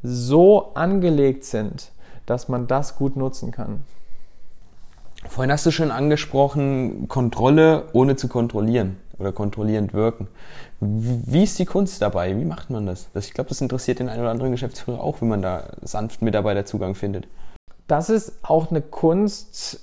so 0.02 0.74
angelegt 0.74 1.44
sind, 1.44 1.90
dass 2.26 2.48
man 2.48 2.66
das 2.66 2.96
gut 2.96 3.16
nutzen 3.16 3.50
kann. 3.50 3.84
Vorhin 5.26 5.50
hast 5.50 5.64
du 5.64 5.70
schon 5.70 5.90
angesprochen, 5.90 7.08
Kontrolle 7.08 7.84
ohne 7.92 8.16
zu 8.16 8.28
kontrollieren 8.28 8.98
oder 9.18 9.32
kontrollierend 9.32 9.94
wirken. 9.94 10.28
Wie 10.80 11.44
ist 11.44 11.58
die 11.58 11.64
Kunst 11.64 12.02
dabei? 12.02 12.38
Wie 12.38 12.44
macht 12.44 12.68
man 12.68 12.84
das? 12.84 13.08
Ich 13.18 13.32
glaube, 13.32 13.48
das 13.48 13.60
interessiert 13.60 14.00
den 14.00 14.10
einen 14.10 14.20
oder 14.20 14.30
anderen 14.30 14.52
Geschäftsführer 14.52 15.00
auch, 15.00 15.22
wie 15.22 15.26
man 15.26 15.40
da 15.40 15.70
sanft 15.82 16.20
Mitarbeiterzugang 16.20 16.94
findet. 16.94 17.26
Das 17.86 18.10
ist 18.10 18.32
auch 18.42 18.70
eine 18.70 18.82
Kunst, 18.82 19.80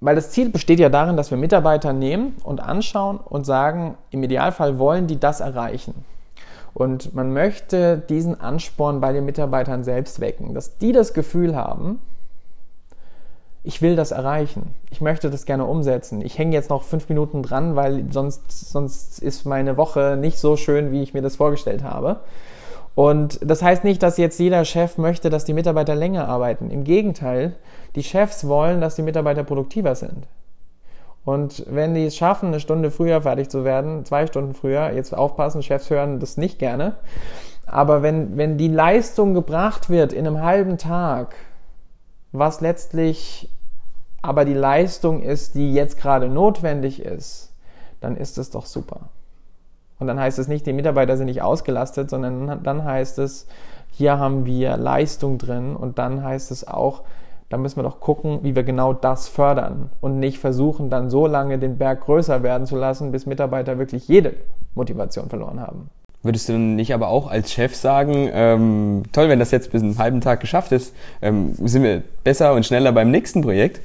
weil 0.00 0.14
das 0.14 0.30
Ziel 0.30 0.50
besteht 0.50 0.78
ja 0.78 0.88
darin, 0.88 1.16
dass 1.16 1.30
wir 1.30 1.38
Mitarbeiter 1.38 1.92
nehmen 1.92 2.36
und 2.44 2.60
anschauen 2.60 3.18
und 3.18 3.44
sagen, 3.44 3.96
im 4.10 4.22
Idealfall 4.22 4.78
wollen 4.78 5.06
die 5.06 5.18
das 5.18 5.40
erreichen. 5.40 6.04
Und 6.74 7.14
man 7.14 7.32
möchte 7.32 7.96
diesen 7.96 8.38
Ansporn 8.38 9.00
bei 9.00 9.12
den 9.12 9.24
Mitarbeitern 9.24 9.82
selbst 9.82 10.20
wecken, 10.20 10.52
dass 10.52 10.76
die 10.78 10.92
das 10.92 11.14
Gefühl 11.14 11.56
haben, 11.56 12.00
ich 13.66 13.82
will 13.82 13.96
das 13.96 14.12
erreichen. 14.12 14.74
Ich 14.90 15.00
möchte 15.00 15.28
das 15.28 15.44
gerne 15.44 15.64
umsetzen. 15.64 16.20
Ich 16.20 16.38
hänge 16.38 16.52
jetzt 16.52 16.70
noch 16.70 16.84
fünf 16.84 17.08
Minuten 17.08 17.42
dran, 17.42 17.74
weil 17.74 18.04
sonst, 18.12 18.70
sonst 18.70 19.18
ist 19.18 19.44
meine 19.44 19.76
Woche 19.76 20.16
nicht 20.20 20.38
so 20.38 20.56
schön, 20.56 20.92
wie 20.92 21.02
ich 21.02 21.14
mir 21.14 21.22
das 21.22 21.34
vorgestellt 21.34 21.82
habe. 21.82 22.20
Und 22.96 23.38
das 23.42 23.60
heißt 23.62 23.84
nicht, 23.84 24.02
dass 24.02 24.16
jetzt 24.16 24.40
jeder 24.40 24.64
Chef 24.64 24.96
möchte, 24.96 25.28
dass 25.28 25.44
die 25.44 25.52
Mitarbeiter 25.52 25.94
länger 25.94 26.28
arbeiten. 26.28 26.70
Im 26.70 26.82
Gegenteil, 26.82 27.54
die 27.94 28.02
Chefs 28.02 28.48
wollen, 28.48 28.80
dass 28.80 28.96
die 28.96 29.02
Mitarbeiter 29.02 29.44
produktiver 29.44 29.94
sind. 29.94 30.26
Und 31.26 31.66
wenn 31.68 31.92
die 31.92 32.06
es 32.06 32.16
schaffen, 32.16 32.46
eine 32.46 32.60
Stunde 32.60 32.90
früher 32.90 33.20
fertig 33.20 33.50
zu 33.50 33.64
werden, 33.64 34.06
zwei 34.06 34.26
Stunden 34.26 34.54
früher, 34.54 34.92
jetzt 34.92 35.14
aufpassen, 35.14 35.62
Chefs 35.62 35.90
hören 35.90 36.20
das 36.20 36.38
nicht 36.38 36.58
gerne. 36.58 36.94
Aber 37.66 38.00
wenn, 38.00 38.38
wenn 38.38 38.56
die 38.56 38.68
Leistung 38.68 39.34
gebracht 39.34 39.90
wird 39.90 40.14
in 40.14 40.26
einem 40.26 40.40
halben 40.40 40.78
Tag, 40.78 41.34
was 42.32 42.62
letztlich 42.62 43.50
aber 44.22 44.46
die 44.46 44.54
Leistung 44.54 45.22
ist, 45.22 45.54
die 45.54 45.74
jetzt 45.74 45.98
gerade 45.98 46.30
notwendig 46.30 47.02
ist, 47.02 47.52
dann 48.00 48.16
ist 48.16 48.38
es 48.38 48.50
doch 48.50 48.64
super. 48.64 49.10
Und 49.98 50.06
dann 50.06 50.20
heißt 50.20 50.38
es 50.38 50.48
nicht, 50.48 50.66
die 50.66 50.72
Mitarbeiter 50.72 51.16
sind 51.16 51.26
nicht 51.26 51.42
ausgelastet, 51.42 52.10
sondern 52.10 52.62
dann 52.62 52.84
heißt 52.84 53.18
es, 53.18 53.46
hier 53.90 54.18
haben 54.18 54.44
wir 54.44 54.76
Leistung 54.76 55.38
drin 55.38 55.74
und 55.74 55.98
dann 55.98 56.22
heißt 56.22 56.50
es 56.50 56.68
auch, 56.68 57.02
da 57.48 57.56
müssen 57.56 57.76
wir 57.76 57.84
doch 57.84 58.00
gucken, 58.00 58.40
wie 58.42 58.56
wir 58.56 58.64
genau 58.64 58.92
das 58.92 59.28
fördern 59.28 59.90
und 60.00 60.18
nicht 60.18 60.38
versuchen, 60.38 60.90
dann 60.90 61.10
so 61.10 61.26
lange 61.26 61.58
den 61.58 61.78
Berg 61.78 62.04
größer 62.04 62.42
werden 62.42 62.66
zu 62.66 62.76
lassen, 62.76 63.12
bis 63.12 63.24
Mitarbeiter 63.24 63.78
wirklich 63.78 64.08
jede 64.08 64.34
Motivation 64.74 65.28
verloren 65.28 65.60
haben. 65.60 65.88
Würdest 66.22 66.48
du 66.48 66.54
nicht 66.54 66.92
aber 66.92 67.08
auch 67.08 67.30
als 67.30 67.52
Chef 67.52 67.76
sagen, 67.76 68.28
ähm, 68.32 69.04
toll, 69.12 69.28
wenn 69.28 69.38
das 69.38 69.52
jetzt 69.52 69.70
bis 69.70 69.82
einen 69.82 69.96
halben 69.96 70.20
Tag 70.20 70.40
geschafft 70.40 70.72
ist, 70.72 70.92
ähm, 71.22 71.54
sind 71.54 71.84
wir 71.84 72.02
besser 72.24 72.52
und 72.52 72.66
schneller 72.66 72.90
beim 72.90 73.12
nächsten 73.12 73.42
Projekt? 73.42 73.80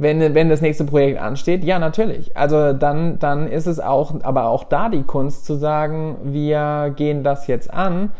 Wenn, 0.00 0.34
wenn 0.34 0.48
das 0.48 0.60
nächste 0.60 0.84
Projekt 0.84 1.20
ansteht, 1.20 1.64
ja, 1.64 1.80
natürlich. 1.80 2.36
Also 2.36 2.72
dann, 2.72 3.18
dann 3.18 3.48
ist 3.48 3.66
es 3.66 3.80
auch, 3.80 4.14
aber 4.22 4.48
auch 4.48 4.62
da 4.62 4.88
die 4.88 5.02
Kunst 5.02 5.44
zu 5.44 5.54
sagen, 5.54 6.18
wir 6.22 6.92
gehen 6.94 7.24
das 7.24 7.48
jetzt 7.48 7.72
an, 7.74 8.12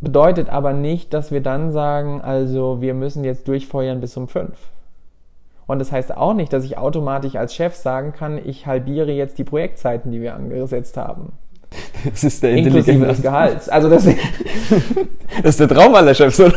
bedeutet 0.00 0.48
aber 0.48 0.72
nicht, 0.72 1.12
dass 1.12 1.30
wir 1.30 1.42
dann 1.42 1.72
sagen, 1.72 2.22
also 2.22 2.80
wir 2.80 2.94
müssen 2.94 3.22
jetzt 3.22 3.48
durchfeuern 3.48 4.00
bis 4.00 4.16
um 4.16 4.28
fünf. 4.28 4.70
Und 5.66 5.78
das 5.78 5.92
heißt 5.92 6.16
auch 6.16 6.32
nicht, 6.32 6.52
dass 6.54 6.64
ich 6.64 6.78
automatisch 6.78 7.36
als 7.36 7.54
Chef 7.54 7.76
sagen 7.76 8.12
kann, 8.12 8.38
ich 8.38 8.66
halbiere 8.66 9.12
jetzt 9.12 9.38
die 9.38 9.44
Projektzeiten, 9.44 10.10
die 10.10 10.22
wir 10.22 10.34
angesetzt 10.34 10.96
haben. 10.96 11.34
Das 12.10 12.24
ist 12.24 12.42
der 12.42 12.52
Inklusive 12.52 13.06
des 13.06 13.22
Gehalts. 13.22 13.68
Also 13.68 13.88
das, 13.88 14.04
das 15.42 15.50
ist 15.50 15.60
der 15.60 15.68
Traum 15.68 15.94
aller 15.94 16.14
Chefs, 16.14 16.40
oder? 16.40 16.54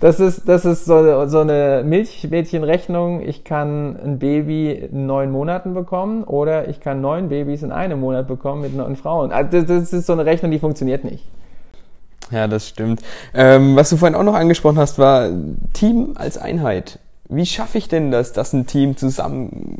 Das 0.00 0.20
ist, 0.20 0.48
das 0.48 0.64
ist 0.64 0.84
so, 0.84 1.26
so 1.26 1.40
eine 1.40 1.82
Milchmädchenrechnung. 1.84 3.22
Ich 3.22 3.44
kann 3.44 3.96
ein 3.96 4.18
Baby 4.18 4.70
in 4.70 5.06
neun 5.06 5.30
Monaten 5.30 5.74
bekommen 5.74 6.24
oder 6.24 6.68
ich 6.68 6.80
kann 6.80 7.00
neun 7.00 7.28
Babys 7.28 7.62
in 7.62 7.72
einem 7.72 8.00
Monat 8.00 8.28
bekommen 8.28 8.62
mit 8.62 8.74
neun 8.74 8.96
Frauen. 8.96 9.32
Also 9.32 9.62
das, 9.62 9.92
ist 9.92 10.06
so 10.06 10.12
eine 10.12 10.24
Rechnung, 10.24 10.50
die 10.50 10.58
funktioniert 10.58 11.04
nicht. 11.04 11.24
Ja, 12.30 12.48
das 12.48 12.68
stimmt. 12.68 13.02
Ähm, 13.34 13.76
was 13.76 13.90
du 13.90 13.96
vorhin 13.96 14.14
auch 14.14 14.22
noch 14.22 14.34
angesprochen 14.34 14.78
hast, 14.78 14.98
war 14.98 15.28
Team 15.74 16.12
als 16.14 16.38
Einheit. 16.38 16.98
Wie 17.28 17.46
schaffe 17.46 17.78
ich 17.78 17.88
denn 17.88 18.10
das, 18.10 18.32
dass 18.32 18.52
ein 18.52 18.66
Team 18.66 18.96
zusammen 18.96 19.76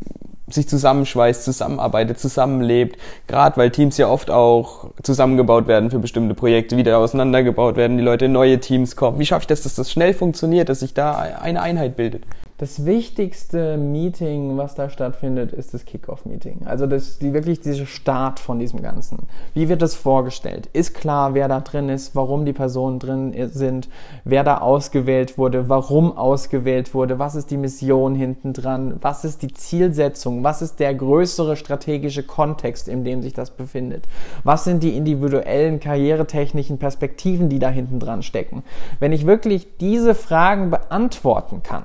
sich 0.54 0.68
zusammenschweißt, 0.68 1.44
zusammenarbeitet, 1.44 2.18
zusammenlebt. 2.18 2.96
Gerade 3.26 3.56
weil 3.56 3.70
Teams 3.70 3.96
ja 3.96 4.08
oft 4.08 4.30
auch 4.30 4.90
zusammengebaut 5.02 5.66
werden 5.66 5.90
für 5.90 5.98
bestimmte 5.98 6.34
Projekte, 6.34 6.76
wieder 6.76 6.98
auseinandergebaut 6.98 7.76
werden, 7.76 7.96
die 7.96 8.04
Leute 8.04 8.26
in 8.26 8.32
neue 8.32 8.60
Teams 8.60 8.96
kommen. 8.96 9.18
Wie 9.18 9.26
schaffe 9.26 9.42
ich 9.42 9.46
das, 9.48 9.62
dass 9.62 9.74
das 9.74 9.90
schnell 9.90 10.14
funktioniert, 10.14 10.68
dass 10.68 10.80
sich 10.80 10.94
da 10.94 11.14
eine 11.14 11.62
Einheit 11.62 11.96
bildet? 11.96 12.24
Das 12.62 12.86
wichtigste 12.86 13.76
Meeting, 13.76 14.56
was 14.56 14.76
da 14.76 14.88
stattfindet, 14.88 15.50
ist 15.50 15.74
das 15.74 15.84
Kickoff-Meeting. 15.84 16.60
Also 16.64 16.86
das, 16.86 17.18
die, 17.18 17.32
wirklich 17.32 17.60
dieser 17.60 17.86
Start 17.86 18.38
von 18.38 18.60
diesem 18.60 18.80
Ganzen. 18.80 19.26
Wie 19.52 19.68
wird 19.68 19.82
das 19.82 19.96
vorgestellt? 19.96 20.68
Ist 20.72 20.94
klar, 20.94 21.34
wer 21.34 21.48
da 21.48 21.58
drin 21.58 21.88
ist, 21.88 22.14
warum 22.14 22.44
die 22.44 22.52
Personen 22.52 23.00
drin 23.00 23.34
sind, 23.48 23.88
wer 24.22 24.44
da 24.44 24.58
ausgewählt 24.58 25.38
wurde, 25.38 25.68
warum 25.68 26.16
ausgewählt 26.16 26.94
wurde, 26.94 27.18
was 27.18 27.34
ist 27.34 27.50
die 27.50 27.56
Mission 27.56 28.14
hinten 28.14 28.52
dran, 28.52 28.94
was 29.00 29.24
ist 29.24 29.42
die 29.42 29.52
Zielsetzung, 29.52 30.44
was 30.44 30.62
ist 30.62 30.78
der 30.78 30.94
größere 30.94 31.56
strategische 31.56 32.22
Kontext, 32.22 32.86
in 32.86 33.02
dem 33.02 33.22
sich 33.22 33.32
das 33.32 33.50
befindet, 33.50 34.06
was 34.44 34.62
sind 34.62 34.84
die 34.84 34.96
individuellen 34.96 35.80
karrieretechnischen 35.80 36.78
Perspektiven, 36.78 37.48
die 37.48 37.58
da 37.58 37.70
hinten 37.70 37.98
dran 37.98 38.22
stecken. 38.22 38.62
Wenn 39.00 39.10
ich 39.10 39.26
wirklich 39.26 39.78
diese 39.78 40.14
Fragen 40.14 40.70
beantworten 40.70 41.64
kann, 41.64 41.82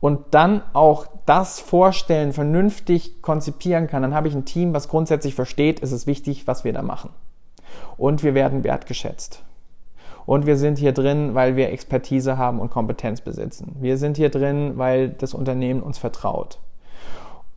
und 0.00 0.20
dann 0.32 0.62
auch 0.72 1.06
das 1.24 1.58
Vorstellen 1.60 2.32
vernünftig 2.32 3.22
konzipieren 3.22 3.86
kann, 3.86 4.02
dann 4.02 4.14
habe 4.14 4.28
ich 4.28 4.34
ein 4.34 4.44
Team, 4.44 4.74
was 4.74 4.88
grundsätzlich 4.88 5.34
versteht, 5.34 5.82
es 5.82 5.92
ist 5.92 6.06
wichtig, 6.06 6.46
was 6.46 6.64
wir 6.64 6.72
da 6.72 6.82
machen. 6.82 7.10
Und 7.96 8.22
wir 8.22 8.34
werden 8.34 8.62
wertgeschätzt. 8.64 9.42
Und 10.26 10.46
wir 10.46 10.56
sind 10.56 10.78
hier 10.78 10.92
drin, 10.92 11.34
weil 11.34 11.56
wir 11.56 11.70
Expertise 11.70 12.36
haben 12.36 12.60
und 12.60 12.70
Kompetenz 12.70 13.20
besitzen. 13.20 13.76
Wir 13.80 13.96
sind 13.96 14.16
hier 14.16 14.28
drin, 14.28 14.72
weil 14.76 15.08
das 15.10 15.34
Unternehmen 15.34 15.82
uns 15.82 15.98
vertraut. 15.98 16.58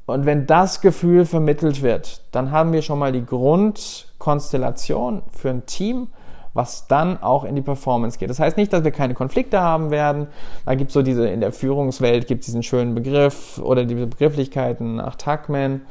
Und 0.05 0.25
wenn 0.25 0.45
das 0.47 0.81
Gefühl 0.81 1.25
vermittelt 1.25 1.81
wird, 1.81 2.21
dann 2.31 2.51
haben 2.51 2.73
wir 2.73 2.81
schon 2.81 2.99
mal 2.99 3.11
die 3.11 3.25
Grundkonstellation 3.25 5.23
für 5.31 5.49
ein 5.49 5.65
Team, 5.65 6.07
was 6.53 6.87
dann 6.87 7.21
auch 7.21 7.43
in 7.43 7.55
die 7.55 7.61
Performance 7.61 8.17
geht. 8.17 8.29
Das 8.29 8.39
heißt 8.39 8.57
nicht, 8.57 8.73
dass 8.73 8.83
wir 8.83 8.91
keine 8.91 9.13
Konflikte 9.13 9.61
haben 9.61 9.91
werden. 9.91 10.27
Da 10.65 10.75
gibt 10.75 10.89
es 10.89 10.93
so 10.93 11.01
diese, 11.01 11.27
in 11.27 11.41
der 11.41 11.51
Führungswelt 11.51 12.27
gibt 12.27 12.41
es 12.41 12.47
diesen 12.47 12.63
schönen 12.63 12.95
Begriff 12.95 13.59
oder 13.59 13.85
diese 13.85 14.07
Begrifflichkeiten 14.07 14.95
nach 14.95 15.15
Tuckman, 15.15 15.81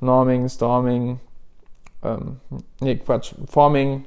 Norming, 0.00 0.48
Storming, 0.48 1.20
ähm, 2.04 2.36
nee, 2.80 2.96
Quatsch, 2.96 3.34
Forming, 3.46 4.04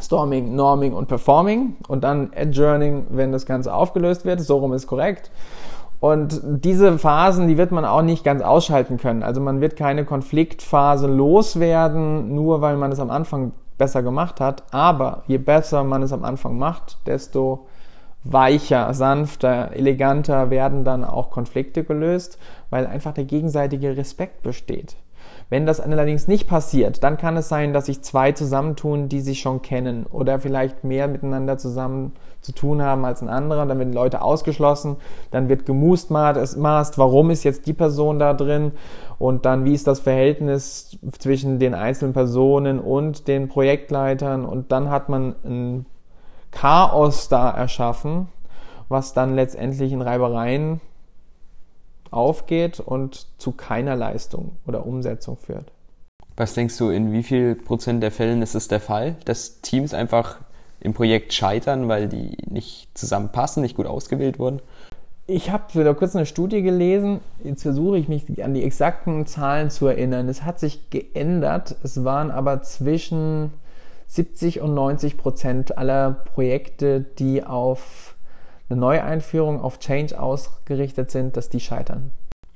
Storming, 0.00 0.54
Norming 0.54 0.92
und 0.92 1.08
Performing 1.08 1.76
und 1.88 2.04
dann 2.04 2.32
Adjourning, 2.36 3.06
wenn 3.10 3.32
das 3.32 3.46
Ganze 3.46 3.72
aufgelöst 3.72 4.24
wird. 4.24 4.40
So 4.40 4.58
rum 4.58 4.72
ist 4.72 4.86
korrekt. 4.86 5.30
Und 6.00 6.40
diese 6.42 6.98
Phasen, 6.98 7.46
die 7.46 7.58
wird 7.58 7.72
man 7.72 7.84
auch 7.84 8.00
nicht 8.00 8.24
ganz 8.24 8.42
ausschalten 8.42 8.96
können. 8.96 9.22
Also 9.22 9.40
man 9.40 9.60
wird 9.60 9.76
keine 9.76 10.06
Konfliktphase 10.06 11.06
loswerden, 11.06 12.34
nur 12.34 12.62
weil 12.62 12.78
man 12.78 12.90
es 12.90 12.98
am 13.00 13.10
Anfang 13.10 13.52
besser 13.80 14.04
gemacht 14.04 14.40
hat. 14.40 14.62
Aber 14.72 15.24
je 15.26 15.38
besser 15.38 15.82
man 15.82 16.02
es 16.02 16.12
am 16.12 16.24
Anfang 16.24 16.56
macht, 16.58 16.98
desto 17.06 17.66
weicher, 18.22 18.92
sanfter, 18.92 19.72
eleganter 19.72 20.50
werden 20.50 20.84
dann 20.84 21.04
auch 21.04 21.30
Konflikte 21.30 21.82
gelöst, 21.82 22.38
weil 22.68 22.86
einfach 22.86 23.14
der 23.14 23.24
gegenseitige 23.24 23.96
Respekt 23.96 24.42
besteht. 24.42 24.94
Wenn 25.50 25.66
das 25.66 25.80
allerdings 25.80 26.28
nicht 26.28 26.48
passiert, 26.48 27.02
dann 27.02 27.16
kann 27.16 27.36
es 27.36 27.48
sein, 27.48 27.72
dass 27.72 27.86
sich 27.86 28.02
zwei 28.02 28.30
zusammentun, 28.30 29.08
die 29.08 29.20
sich 29.20 29.40
schon 29.40 29.62
kennen 29.62 30.06
oder 30.06 30.38
vielleicht 30.38 30.84
mehr 30.84 31.08
miteinander 31.08 31.58
zusammen 31.58 32.12
zu 32.40 32.52
tun 32.52 32.80
haben 32.80 33.04
als 33.04 33.20
ein 33.20 33.28
anderer. 33.28 33.66
Dann 33.66 33.78
werden 33.78 33.92
Leute 33.92 34.22
ausgeschlossen, 34.22 34.96
dann 35.32 35.48
wird 35.48 35.66
gemustmaßt, 35.66 36.98
warum 36.98 37.30
ist 37.30 37.42
jetzt 37.42 37.66
die 37.66 37.72
Person 37.72 38.20
da 38.20 38.32
drin 38.32 38.70
und 39.18 39.44
dann 39.44 39.64
wie 39.64 39.74
ist 39.74 39.88
das 39.88 39.98
Verhältnis 39.98 40.96
zwischen 41.18 41.58
den 41.58 41.74
einzelnen 41.74 42.12
Personen 42.12 42.78
und 42.78 43.26
den 43.26 43.48
Projektleitern 43.48 44.44
und 44.44 44.70
dann 44.70 44.88
hat 44.88 45.08
man 45.08 45.34
ein 45.44 45.86
Chaos 46.52 47.28
da 47.28 47.50
erschaffen, 47.50 48.28
was 48.88 49.14
dann 49.14 49.34
letztendlich 49.34 49.92
in 49.92 50.00
Reibereien 50.00 50.80
aufgeht 52.10 52.80
und 52.80 53.26
zu 53.38 53.52
keiner 53.52 53.96
Leistung 53.96 54.52
oder 54.66 54.86
Umsetzung 54.86 55.36
führt. 55.36 55.72
Was 56.36 56.54
denkst 56.54 56.78
du, 56.78 56.90
in 56.90 57.12
wie 57.12 57.22
viel 57.22 57.54
Prozent 57.54 58.02
der 58.02 58.10
Fällen 58.10 58.42
ist 58.42 58.54
es 58.54 58.68
der 58.68 58.80
Fall, 58.80 59.16
dass 59.24 59.60
Teams 59.60 59.94
einfach 59.94 60.38
im 60.80 60.94
Projekt 60.94 61.32
scheitern, 61.32 61.88
weil 61.88 62.08
die 62.08 62.38
nicht 62.48 62.88
zusammenpassen, 62.94 63.62
nicht 63.62 63.76
gut 63.76 63.86
ausgewählt 63.86 64.38
wurden? 64.38 64.60
Ich 65.26 65.50
habe 65.50 65.74
wieder 65.74 65.94
kurz 65.94 66.16
eine 66.16 66.26
Studie 66.26 66.62
gelesen. 66.62 67.20
Jetzt 67.44 67.62
versuche 67.62 67.98
ich 67.98 68.08
mich 68.08 68.42
an 68.42 68.54
die 68.54 68.64
exakten 68.64 69.26
Zahlen 69.26 69.70
zu 69.70 69.86
erinnern. 69.86 70.28
Es 70.28 70.42
hat 70.42 70.58
sich 70.58 70.90
geändert. 70.90 71.76
Es 71.84 72.02
waren 72.02 72.30
aber 72.30 72.62
zwischen 72.62 73.52
70 74.08 74.60
und 74.60 74.74
90 74.74 75.16
Prozent 75.16 75.78
aller 75.78 76.10
Projekte, 76.34 77.00
die 77.18 77.44
auf 77.44 78.09
eine 78.70 78.80
Neueinführung 78.80 79.60
auf 79.60 79.78
Change 79.78 80.20
ausgerichtet 80.20 81.10
sind, 81.10 81.36
dass 81.36 81.48
die 81.48 81.60
scheitern. 81.60 82.12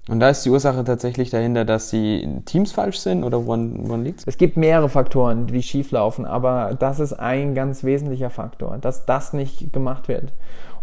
Und 0.09 0.21
da 0.21 0.29
ist 0.29 0.45
die 0.45 0.51
Ursache 0.51 0.85
tatsächlich 0.85 1.31
dahinter, 1.31 1.65
dass 1.65 1.89
die 1.89 2.43
Teams 2.45 2.73
falsch 2.73 2.99
sind 2.99 3.25
oder 3.25 3.47
woran, 3.47 3.89
woran 3.89 4.05
liegt 4.05 4.21
es? 4.21 4.27
Es 4.27 4.37
gibt 4.37 4.59
mehrere 4.59 4.91
Faktoren, 4.91 5.47
die 5.47 5.63
schieflaufen, 5.63 6.27
aber 6.27 6.77
das 6.79 7.01
ist 7.01 7.15
ein 7.15 7.55
ganz 7.55 7.85
wesentlicher 7.85 8.29
Faktor, 8.29 8.77
dass 8.79 9.07
das 9.07 9.33
nicht 9.33 9.73
gemacht 9.73 10.09
wird. 10.09 10.33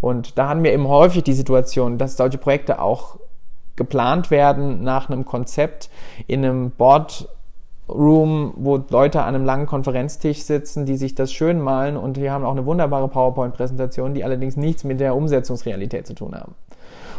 Und 0.02 0.39
da 0.39 0.50
haben 0.50 0.63
wir 0.63 0.74
eben 0.74 0.88
häufig 0.88 1.24
die 1.24 1.34
Situation, 1.34 2.00
dass 2.00 2.17
solche 2.17 2.39
Projekte 2.39 2.82
auch 2.82 3.20
geplant 3.76 4.32
werden 4.32 4.84
nach 4.84 5.10
einem 5.10 5.24
Konzept 5.24 5.91
in 6.26 6.44
einem 6.44 6.72
Board 6.72 7.30
Room, 7.91 8.54
wo 8.56 8.80
Leute 8.89 9.21
an 9.21 9.36
einem 9.36 9.45
langen 9.45 9.65
Konferenztisch 9.65 10.43
sitzen, 10.43 10.86
die 10.86 10.97
sich 10.97 11.15
das 11.15 11.32
schön 11.32 11.60
malen 11.60 11.97
und 11.97 12.17
die 12.17 12.32
haben 12.32 12.45
auch 12.45 12.51
eine 12.51 12.65
wunderbare 12.65 13.08
PowerPoint-Präsentation, 13.08 14.13
die 14.13 14.23
allerdings 14.23 14.58
nichts 14.58 14.84
mit 14.84 14.99
der 14.99 15.15
Umsetzungsrealität 15.15 16.08
zu 16.08 16.13
tun 16.13 16.36
haben. 16.36 16.56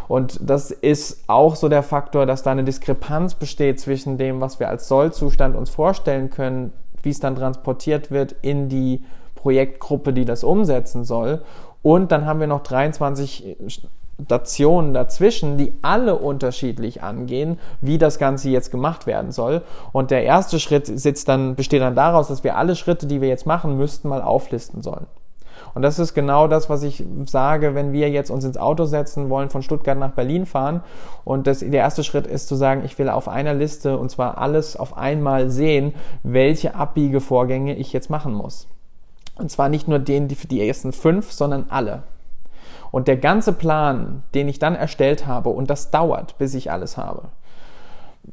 Und 0.08 0.38
das 0.42 0.70
ist 0.70 1.24
auch 1.28 1.56
so 1.56 1.68
der 1.68 1.82
Faktor, 1.82 2.26
dass 2.26 2.42
da 2.42 2.50
eine 2.50 2.64
Diskrepanz 2.64 3.34
besteht 3.34 3.80
zwischen 3.80 4.18
dem, 4.18 4.40
was 4.40 4.60
wir 4.60 4.68
als 4.68 4.88
Sollzustand 4.88 5.56
uns 5.56 5.70
vorstellen 5.70 6.30
können, 6.30 6.72
wie 7.02 7.10
es 7.10 7.20
dann 7.20 7.36
transportiert 7.36 8.10
wird 8.10 8.34
in 8.42 8.68
die 8.68 9.04
Projektgruppe, 9.34 10.12
die 10.12 10.24
das 10.24 10.44
umsetzen 10.44 11.04
soll. 11.04 11.42
Und 11.82 12.12
dann 12.12 12.26
haben 12.26 12.40
wir 12.40 12.46
noch 12.46 12.62
23 12.62 13.56
Stationen 14.24 14.94
dazwischen, 14.94 15.58
die 15.58 15.72
alle 15.82 16.16
unterschiedlich 16.16 17.02
angehen, 17.02 17.58
wie 17.80 17.98
das 17.98 18.18
Ganze 18.18 18.50
jetzt 18.50 18.70
gemacht 18.70 19.06
werden 19.06 19.32
soll. 19.32 19.62
Und 19.92 20.10
der 20.10 20.24
erste 20.24 20.60
Schritt 20.60 20.86
sitzt 20.86 21.28
dann, 21.28 21.54
besteht 21.54 21.82
dann 21.82 21.94
daraus, 21.94 22.28
dass 22.28 22.44
wir 22.44 22.56
alle 22.56 22.76
Schritte, 22.76 23.06
die 23.06 23.20
wir 23.20 23.28
jetzt 23.28 23.46
machen 23.46 23.76
müssten, 23.76 24.08
mal 24.08 24.22
auflisten 24.22 24.82
sollen. 24.82 25.06
Und 25.74 25.82
das 25.82 25.98
ist 25.98 26.14
genau 26.14 26.48
das, 26.48 26.68
was 26.68 26.82
ich 26.82 27.02
sage, 27.26 27.74
wenn 27.74 27.92
wir 27.92 28.10
jetzt 28.10 28.30
uns 28.30 28.44
ins 28.44 28.58
Auto 28.58 28.84
setzen 28.84 29.30
wollen, 29.30 29.48
von 29.48 29.62
Stuttgart 29.62 29.98
nach 29.98 30.12
Berlin 30.12 30.44
fahren. 30.44 30.82
Und 31.24 31.46
das, 31.46 31.60
der 31.60 31.72
erste 31.72 32.04
Schritt 32.04 32.26
ist 32.26 32.48
zu 32.48 32.56
sagen, 32.56 32.82
ich 32.84 32.98
will 32.98 33.08
auf 33.08 33.28
einer 33.28 33.54
Liste 33.54 33.96
und 33.96 34.10
zwar 34.10 34.38
alles 34.38 34.76
auf 34.76 34.96
einmal 34.96 35.50
sehen, 35.50 35.94
welche 36.22 36.74
Abbiegevorgänge 36.74 37.74
ich 37.76 37.92
jetzt 37.92 38.10
machen 38.10 38.34
muss. 38.34 38.66
Und 39.36 39.50
zwar 39.50 39.70
nicht 39.70 39.88
nur 39.88 39.98
den, 39.98 40.28
die 40.28 40.34
für 40.34 40.46
die 40.46 40.66
ersten 40.66 40.92
fünf, 40.92 41.32
sondern 41.32 41.66
alle. 41.70 42.02
Und 42.92 43.08
der 43.08 43.16
ganze 43.16 43.54
Plan, 43.54 44.22
den 44.34 44.48
ich 44.48 44.60
dann 44.60 44.76
erstellt 44.76 45.26
habe, 45.26 45.48
und 45.48 45.70
das 45.70 45.90
dauert, 45.90 46.38
bis 46.38 46.54
ich 46.54 46.70
alles 46.70 46.96
habe, 46.96 47.22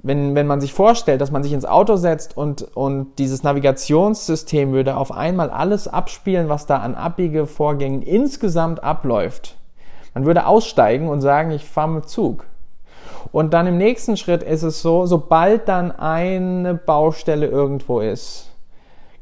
wenn, 0.04 0.36
wenn 0.36 0.46
man 0.46 0.62
sich 0.62 0.74
vorstellt, 0.74 1.22
dass 1.22 1.32
man 1.32 1.42
sich 1.42 1.54
ins 1.54 1.66
Auto 1.66 1.96
setzt 1.96 2.38
und, 2.38 2.62
und 2.76 3.18
dieses 3.18 3.42
Navigationssystem 3.42 4.72
würde 4.72 4.98
auf 4.98 5.12
einmal 5.12 5.50
alles 5.50 5.88
abspielen, 5.88 6.50
was 6.50 6.68
da 6.68 6.78
an 6.78 6.94
Abbiegevorgängen 6.94 8.04
insgesamt 8.04 8.84
abläuft. 8.84 9.56
Man 10.14 10.26
würde 10.26 10.46
aussteigen 10.46 11.08
und 11.08 11.22
sagen, 11.22 11.52
ich 11.52 11.66
fahre 11.66 11.90
mit 11.90 12.10
Zug. 12.10 12.46
Und 13.32 13.54
dann 13.54 13.66
im 13.66 13.78
nächsten 13.78 14.18
Schritt 14.18 14.44
ist 14.44 14.64
es 14.64 14.82
so, 14.82 15.06
sobald 15.06 15.68
dann 15.68 15.92
eine 15.92 16.76
Baustelle 16.76 17.48
irgendwo 17.48 18.00
ist, 18.00 18.52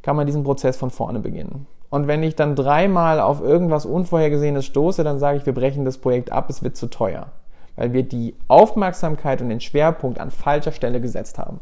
kann 0.02 0.16
man 0.16 0.26
diesen 0.26 0.44
Prozess 0.44 0.78
von 0.78 0.90
vorne 0.90 1.20
beginnen. 1.20 1.68
Und 1.90 2.08
wenn 2.08 2.24
ich 2.24 2.36
dann 2.36 2.56
dreimal 2.56 3.20
auf 3.20 3.42
irgendwas 3.42 3.86
Unvorhergesehenes 3.86 4.66
stoße, 4.66 5.04
dann 5.04 5.20
sage 5.20 5.38
ich, 5.38 5.46
wir 5.46 5.54
brechen 5.54 5.86
das 5.86 5.98
Projekt 5.98 6.32
ab, 6.32 6.50
es 6.50 6.64
wird 6.64 6.76
zu 6.76 6.88
teuer 6.88 7.28
weil 7.78 7.94
wir 7.94 8.04
die 8.04 8.36
Aufmerksamkeit 8.50 9.42
und 9.42 9.48
den 9.50 9.62
Schwerpunkt 9.62 10.20
an 10.20 10.32
falscher 10.32 10.74
Stelle 10.74 11.00
gesetzt 11.00 11.38
haben. 11.38 11.62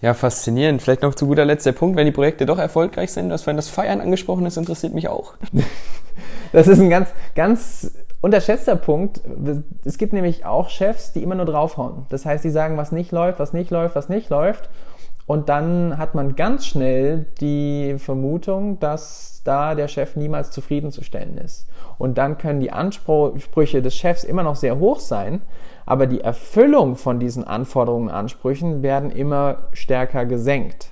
Ja, 0.00 0.14
faszinierend. 0.14 0.82
Vielleicht 0.82 1.02
noch 1.02 1.14
zu 1.14 1.26
guter 1.26 1.44
Letzt 1.44 1.64
der 1.64 1.72
Punkt, 1.72 1.96
wenn 1.96 2.06
die 2.06 2.12
Projekte 2.12 2.46
doch 2.46 2.58
erfolgreich 2.58 3.12
sind, 3.12 3.28
dass 3.28 3.46
wenn 3.46 3.54
das 3.54 3.68
Feiern 3.68 4.00
angesprochen 4.00 4.46
ist, 4.46 4.56
interessiert 4.56 4.94
mich 4.94 5.08
auch. 5.08 5.34
das 6.52 6.66
ist 6.66 6.80
ein 6.80 6.90
ganz, 6.90 7.10
ganz 7.36 7.92
unterschätzter 8.20 8.74
Punkt. 8.74 9.20
Es 9.84 9.98
gibt 9.98 10.12
nämlich 10.12 10.44
auch 10.44 10.70
Chefs, 10.70 11.12
die 11.12 11.22
immer 11.22 11.34
nur 11.34 11.46
draufhauen. 11.46 12.06
Das 12.08 12.24
heißt, 12.24 12.42
die 12.42 12.50
sagen, 12.50 12.76
was 12.76 12.90
nicht 12.90 13.12
läuft, 13.12 13.38
was 13.38 13.52
nicht 13.52 13.70
läuft, 13.70 13.94
was 13.94 14.08
nicht 14.08 14.30
läuft. 14.30 14.68
Und 15.26 15.48
dann 15.48 15.98
hat 15.98 16.14
man 16.14 16.34
ganz 16.34 16.66
schnell 16.66 17.26
die 17.40 17.96
Vermutung, 17.98 18.80
dass 18.80 19.42
da 19.44 19.74
der 19.74 19.88
Chef 19.88 20.16
niemals 20.16 20.50
zufriedenzustellen 20.50 21.38
ist. 21.38 21.66
Und 21.98 22.18
dann 22.18 22.38
können 22.38 22.60
die 22.60 22.72
Ansprüche 22.72 23.82
des 23.82 23.94
Chefs 23.94 24.24
immer 24.24 24.42
noch 24.42 24.56
sehr 24.56 24.78
hoch 24.78 25.00
sein, 25.00 25.42
aber 25.86 26.06
die 26.06 26.20
Erfüllung 26.20 26.96
von 26.96 27.20
diesen 27.20 27.44
Anforderungen 27.44 28.08
und 28.08 28.14
Ansprüchen 28.14 28.82
werden 28.82 29.10
immer 29.10 29.68
stärker 29.72 30.26
gesenkt. 30.26 30.90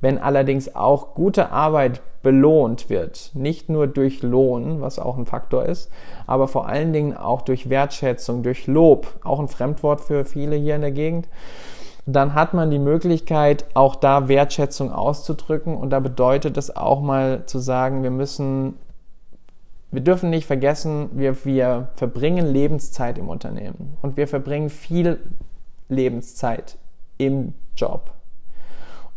Wenn 0.00 0.18
allerdings 0.18 0.74
auch 0.74 1.14
gute 1.14 1.50
Arbeit 1.50 2.02
belohnt 2.22 2.90
wird, 2.90 3.30
nicht 3.34 3.68
nur 3.68 3.86
durch 3.86 4.22
Lohn, 4.22 4.80
was 4.80 4.98
auch 4.98 5.16
ein 5.16 5.26
Faktor 5.26 5.64
ist, 5.64 5.90
aber 6.26 6.48
vor 6.48 6.68
allen 6.68 6.92
Dingen 6.92 7.16
auch 7.16 7.42
durch 7.42 7.70
Wertschätzung, 7.70 8.42
durch 8.42 8.66
Lob, 8.66 9.06
auch 9.24 9.40
ein 9.40 9.48
Fremdwort 9.48 10.00
für 10.00 10.24
viele 10.24 10.56
hier 10.56 10.74
in 10.74 10.82
der 10.82 10.92
Gegend, 10.92 11.28
dann 12.06 12.34
hat 12.34 12.54
man 12.54 12.70
die 12.70 12.78
Möglichkeit, 12.78 13.64
auch 13.74 13.96
da 13.96 14.28
Wertschätzung 14.28 14.92
auszudrücken. 14.92 15.76
Und 15.76 15.90
da 15.90 15.98
bedeutet 16.00 16.56
es 16.56 16.74
auch 16.74 17.00
mal 17.00 17.44
zu 17.46 17.58
sagen, 17.58 18.04
wir 18.04 18.12
müssen, 18.12 18.74
wir 19.90 20.00
dürfen 20.00 20.30
nicht 20.30 20.46
vergessen, 20.46 21.10
wir, 21.12 21.44
wir 21.44 21.88
verbringen 21.96 22.46
Lebenszeit 22.46 23.18
im 23.18 23.28
Unternehmen 23.28 23.96
und 24.02 24.16
wir 24.16 24.28
verbringen 24.28 24.70
viel 24.70 25.20
Lebenszeit 25.88 26.78
im 27.18 27.54
Job. 27.76 28.12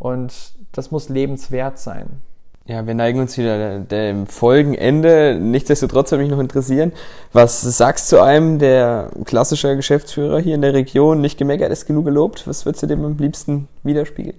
Und 0.00 0.54
das 0.72 0.90
muss 0.90 1.08
lebenswert 1.08 1.78
sein. 1.78 2.22
Ja, 2.70 2.86
wir 2.86 2.94
neigen 2.94 3.18
uns 3.18 3.36
wieder 3.36 3.80
dem 3.80 4.28
Folgenende. 4.28 5.36
Nichtsdestotrotz 5.40 6.12
würde 6.12 6.22
mich 6.22 6.30
noch 6.30 6.38
interessieren, 6.38 6.92
was 7.32 7.62
sagst 7.62 8.12
du 8.12 8.20
einem 8.20 8.60
der 8.60 9.10
klassischer 9.24 9.74
Geschäftsführer 9.74 10.38
hier 10.38 10.54
in 10.54 10.62
der 10.62 10.72
Region, 10.72 11.20
nicht 11.20 11.36
gemeckert 11.36 11.72
ist 11.72 11.86
genug 11.86 12.04
gelobt? 12.04 12.46
Was 12.46 12.64
würdest 12.64 12.84
du 12.84 12.86
dem 12.86 13.04
am 13.04 13.18
liebsten 13.18 13.66
widerspiegeln? 13.82 14.36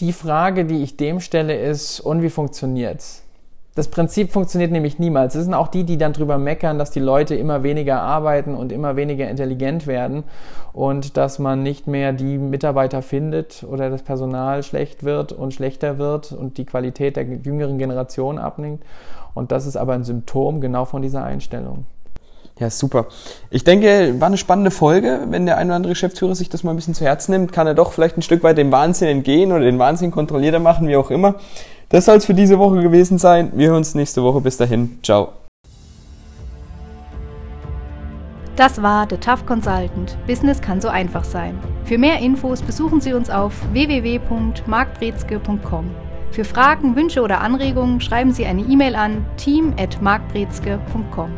Die 0.00 0.12
Frage, 0.12 0.64
die 0.64 0.82
ich 0.82 0.96
dem 0.96 1.20
stelle, 1.20 1.56
ist, 1.56 2.00
und 2.00 2.20
wie 2.22 2.30
funktioniert's? 2.30 3.22
Das 3.78 3.86
Prinzip 3.86 4.32
funktioniert 4.32 4.72
nämlich 4.72 4.98
niemals. 4.98 5.36
Es 5.36 5.44
sind 5.44 5.54
auch 5.54 5.68
die, 5.68 5.84
die 5.84 5.98
dann 5.98 6.12
drüber 6.12 6.36
meckern, 6.36 6.80
dass 6.80 6.90
die 6.90 6.98
Leute 6.98 7.36
immer 7.36 7.62
weniger 7.62 8.02
arbeiten 8.02 8.56
und 8.56 8.72
immer 8.72 8.96
weniger 8.96 9.30
intelligent 9.30 9.86
werden 9.86 10.24
und 10.72 11.16
dass 11.16 11.38
man 11.38 11.62
nicht 11.62 11.86
mehr 11.86 12.12
die 12.12 12.38
Mitarbeiter 12.38 13.02
findet 13.02 13.62
oder 13.62 13.88
das 13.88 14.02
Personal 14.02 14.64
schlecht 14.64 15.04
wird 15.04 15.30
und 15.30 15.54
schlechter 15.54 15.96
wird 15.96 16.32
und 16.32 16.58
die 16.58 16.64
Qualität 16.64 17.14
der 17.14 17.22
jüngeren 17.22 17.78
Generation 17.78 18.40
abnimmt. 18.40 18.82
Und 19.32 19.52
das 19.52 19.64
ist 19.64 19.76
aber 19.76 19.92
ein 19.92 20.02
Symptom 20.02 20.60
genau 20.60 20.84
von 20.84 21.00
dieser 21.00 21.22
Einstellung. 21.22 21.86
Ja, 22.58 22.70
super. 22.70 23.06
Ich 23.50 23.62
denke, 23.62 24.16
war 24.18 24.26
eine 24.26 24.38
spannende 24.38 24.72
Folge. 24.72 25.20
Wenn 25.28 25.46
der 25.46 25.56
ein 25.56 25.68
oder 25.68 25.76
andere 25.76 25.92
Geschäftsführer 25.92 26.34
sich 26.34 26.48
das 26.48 26.64
mal 26.64 26.72
ein 26.72 26.76
bisschen 26.76 26.94
zu 26.94 27.04
Herzen 27.04 27.30
nimmt, 27.30 27.52
kann 27.52 27.68
er 27.68 27.74
doch 27.74 27.92
vielleicht 27.92 28.16
ein 28.16 28.22
Stück 28.22 28.42
weit 28.42 28.58
dem 28.58 28.72
Wahnsinn 28.72 29.06
entgehen 29.06 29.52
oder 29.52 29.62
den 29.62 29.78
Wahnsinn 29.78 30.10
kontrollierter 30.10 30.58
machen, 30.58 30.88
wie 30.88 30.96
auch 30.96 31.12
immer. 31.12 31.36
Das 31.88 32.04
soll 32.04 32.16
es 32.16 32.26
für 32.26 32.34
diese 32.34 32.58
Woche 32.58 32.82
gewesen 32.82 33.18
sein. 33.18 33.52
Wir 33.54 33.68
hören 33.68 33.78
uns 33.78 33.94
nächste 33.94 34.22
Woche. 34.22 34.40
Bis 34.40 34.56
dahin. 34.56 34.98
Ciao. 35.02 35.32
Das 38.56 38.82
war 38.82 39.06
The 39.08 39.16
Tough 39.16 39.46
Consultant. 39.46 40.18
Business 40.26 40.60
kann 40.60 40.80
so 40.80 40.88
einfach 40.88 41.22
sein. 41.22 41.56
Für 41.84 41.96
mehr 41.96 42.18
Infos 42.18 42.60
besuchen 42.60 43.00
Sie 43.00 43.12
uns 43.12 43.30
auf 43.30 43.54
www.markbrezke.com. 43.72 45.90
Für 46.32 46.44
Fragen, 46.44 46.96
Wünsche 46.96 47.22
oder 47.22 47.40
Anregungen 47.40 48.00
schreiben 48.00 48.32
Sie 48.32 48.46
eine 48.46 48.62
E-Mail 48.62 48.96
an 48.96 49.24
team@markbrezke.com. 49.36 51.30